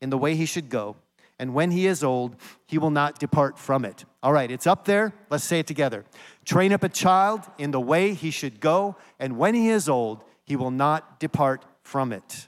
in 0.00 0.10
the 0.10 0.18
way 0.18 0.36
he 0.36 0.46
should 0.46 0.70
go, 0.70 0.96
and 1.40 1.54
when 1.54 1.72
he 1.72 1.86
is 1.86 2.04
old, 2.04 2.36
he 2.66 2.78
will 2.78 2.90
not 2.90 3.18
depart 3.18 3.58
from 3.58 3.84
it. 3.84 4.04
All 4.22 4.32
right, 4.32 4.48
it's 4.48 4.66
up 4.66 4.84
there. 4.84 5.12
Let's 5.28 5.42
say 5.42 5.58
it 5.58 5.66
together. 5.66 6.04
Train 6.44 6.72
up 6.72 6.84
a 6.84 6.88
child 6.88 7.40
in 7.58 7.72
the 7.72 7.80
way 7.80 8.14
he 8.14 8.30
should 8.30 8.60
go, 8.60 8.96
and 9.18 9.36
when 9.36 9.54
he 9.54 9.70
is 9.70 9.88
old, 9.88 10.22
he 10.44 10.54
will 10.54 10.70
not 10.70 11.18
depart 11.18 11.64
from 11.82 12.12
it. 12.12 12.46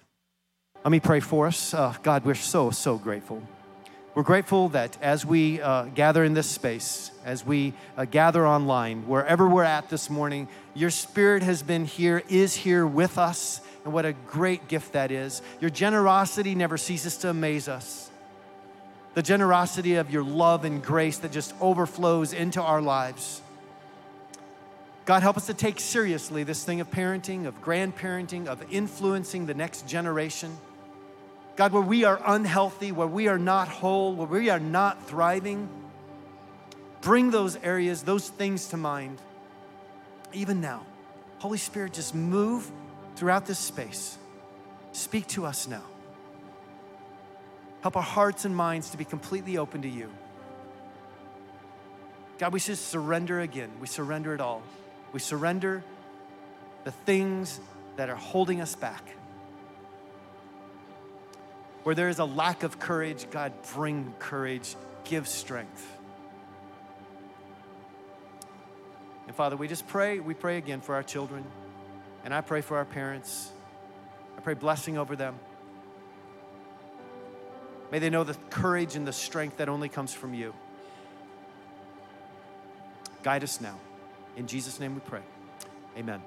Let 0.84 0.92
me 0.92 1.00
pray 1.00 1.20
for 1.20 1.48
us. 1.48 1.74
Uh, 1.74 1.94
God, 2.02 2.24
we're 2.24 2.34
so, 2.34 2.70
so 2.70 2.98
grateful. 2.98 3.42
We're 4.14 4.22
grateful 4.22 4.68
that 4.68 4.96
as 5.02 5.26
we 5.26 5.60
uh, 5.60 5.86
gather 5.86 6.22
in 6.22 6.34
this 6.34 6.48
space, 6.48 7.10
as 7.24 7.44
we 7.44 7.72
uh, 7.96 8.04
gather 8.04 8.46
online, 8.46 9.08
wherever 9.08 9.48
we're 9.48 9.64
at 9.64 9.88
this 9.88 10.08
morning, 10.08 10.46
your 10.72 10.90
spirit 10.90 11.42
has 11.42 11.64
been 11.64 11.84
here, 11.84 12.22
is 12.28 12.54
here 12.54 12.86
with 12.86 13.18
us, 13.18 13.60
and 13.84 13.92
what 13.92 14.04
a 14.04 14.12
great 14.12 14.68
gift 14.68 14.92
that 14.92 15.10
is. 15.10 15.42
Your 15.60 15.70
generosity 15.70 16.54
never 16.54 16.78
ceases 16.78 17.16
to 17.18 17.30
amaze 17.30 17.66
us. 17.66 18.08
The 19.14 19.22
generosity 19.22 19.96
of 19.96 20.12
your 20.12 20.22
love 20.22 20.64
and 20.64 20.80
grace 20.80 21.18
that 21.18 21.32
just 21.32 21.52
overflows 21.60 22.32
into 22.32 22.62
our 22.62 22.80
lives. 22.80 23.42
God, 25.06 25.22
help 25.22 25.36
us 25.36 25.46
to 25.46 25.54
take 25.54 25.80
seriously 25.80 26.44
this 26.44 26.64
thing 26.64 26.80
of 26.80 26.88
parenting, 26.88 27.46
of 27.46 27.60
grandparenting, 27.60 28.46
of 28.46 28.64
influencing 28.72 29.46
the 29.46 29.54
next 29.54 29.88
generation. 29.88 30.56
God, 31.56 31.72
where 31.72 31.82
we 31.82 32.04
are 32.04 32.20
unhealthy, 32.26 32.90
where 32.90 33.06
we 33.06 33.28
are 33.28 33.38
not 33.38 33.68
whole, 33.68 34.14
where 34.14 34.26
we 34.26 34.50
are 34.50 34.58
not 34.58 35.06
thriving, 35.06 35.68
bring 37.00 37.30
those 37.30 37.56
areas, 37.56 38.02
those 38.02 38.28
things 38.28 38.68
to 38.68 38.76
mind. 38.76 39.18
Even 40.32 40.60
now, 40.60 40.84
Holy 41.38 41.58
Spirit, 41.58 41.92
just 41.92 42.14
move 42.14 42.68
throughout 43.14 43.46
this 43.46 43.58
space. 43.58 44.18
Speak 44.92 45.28
to 45.28 45.46
us 45.46 45.68
now. 45.68 45.84
Help 47.82 47.96
our 47.96 48.02
hearts 48.02 48.44
and 48.44 48.56
minds 48.56 48.90
to 48.90 48.96
be 48.96 49.04
completely 49.04 49.58
open 49.58 49.82
to 49.82 49.88
you. 49.88 50.10
God, 52.38 52.52
we 52.52 52.58
just 52.58 52.88
surrender 52.88 53.40
again. 53.40 53.70
We 53.80 53.86
surrender 53.86 54.34
it 54.34 54.40
all. 54.40 54.62
We 55.12 55.20
surrender 55.20 55.84
the 56.82 56.90
things 56.90 57.60
that 57.96 58.10
are 58.10 58.16
holding 58.16 58.60
us 58.60 58.74
back. 58.74 59.04
Where 61.84 61.94
there 61.94 62.08
is 62.08 62.18
a 62.18 62.24
lack 62.24 62.62
of 62.62 62.78
courage, 62.78 63.30
God, 63.30 63.52
bring 63.74 64.14
courage, 64.18 64.74
give 65.04 65.28
strength. 65.28 65.86
And 69.26 69.36
Father, 69.36 69.56
we 69.56 69.68
just 69.68 69.86
pray, 69.86 70.18
we 70.18 70.34
pray 70.34 70.58
again 70.58 70.80
for 70.80 70.94
our 70.94 71.02
children, 71.02 71.44
and 72.24 72.34
I 72.34 72.40
pray 72.40 72.60
for 72.60 72.76
our 72.76 72.84
parents. 72.84 73.50
I 74.36 74.40
pray 74.40 74.54
blessing 74.54 74.98
over 74.98 75.14
them. 75.16 75.38
May 77.90 77.98
they 77.98 78.10
know 78.10 78.24
the 78.24 78.34
courage 78.50 78.96
and 78.96 79.06
the 79.06 79.12
strength 79.12 79.58
that 79.58 79.68
only 79.68 79.88
comes 79.88 80.12
from 80.12 80.34
you. 80.34 80.54
Guide 83.22 83.44
us 83.44 83.60
now. 83.60 83.78
In 84.36 84.46
Jesus' 84.46 84.80
name 84.80 84.94
we 84.94 85.00
pray. 85.00 85.22
Amen. 85.96 86.22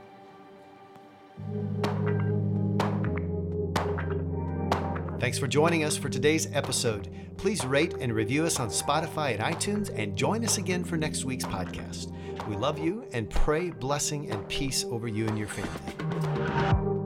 Thanks 5.28 5.38
for 5.38 5.48
joining 5.48 5.84
us 5.84 5.98
for 5.98 6.08
today's 6.08 6.48
episode. 6.54 7.10
Please 7.36 7.66
rate 7.66 7.96
and 8.00 8.14
review 8.14 8.46
us 8.46 8.62
on 8.62 8.70
Spotify 8.70 9.34
and 9.34 9.42
iTunes 9.42 9.92
and 9.94 10.16
join 10.16 10.42
us 10.46 10.58
again 10.58 10.86
for 10.86 10.96
next 10.96 11.26
week's 11.26 11.44
podcast. 11.44 12.14
We 12.48 12.56
love 12.56 12.80
you 12.80 13.06
and 13.12 13.30
pray 13.30 13.72
blessing 13.72 14.32
and 14.32 14.48
peace 14.48 14.86
over 14.86 15.06
you 15.10 15.28
and 15.28 15.38
your 15.38 15.50
family. 15.50 16.97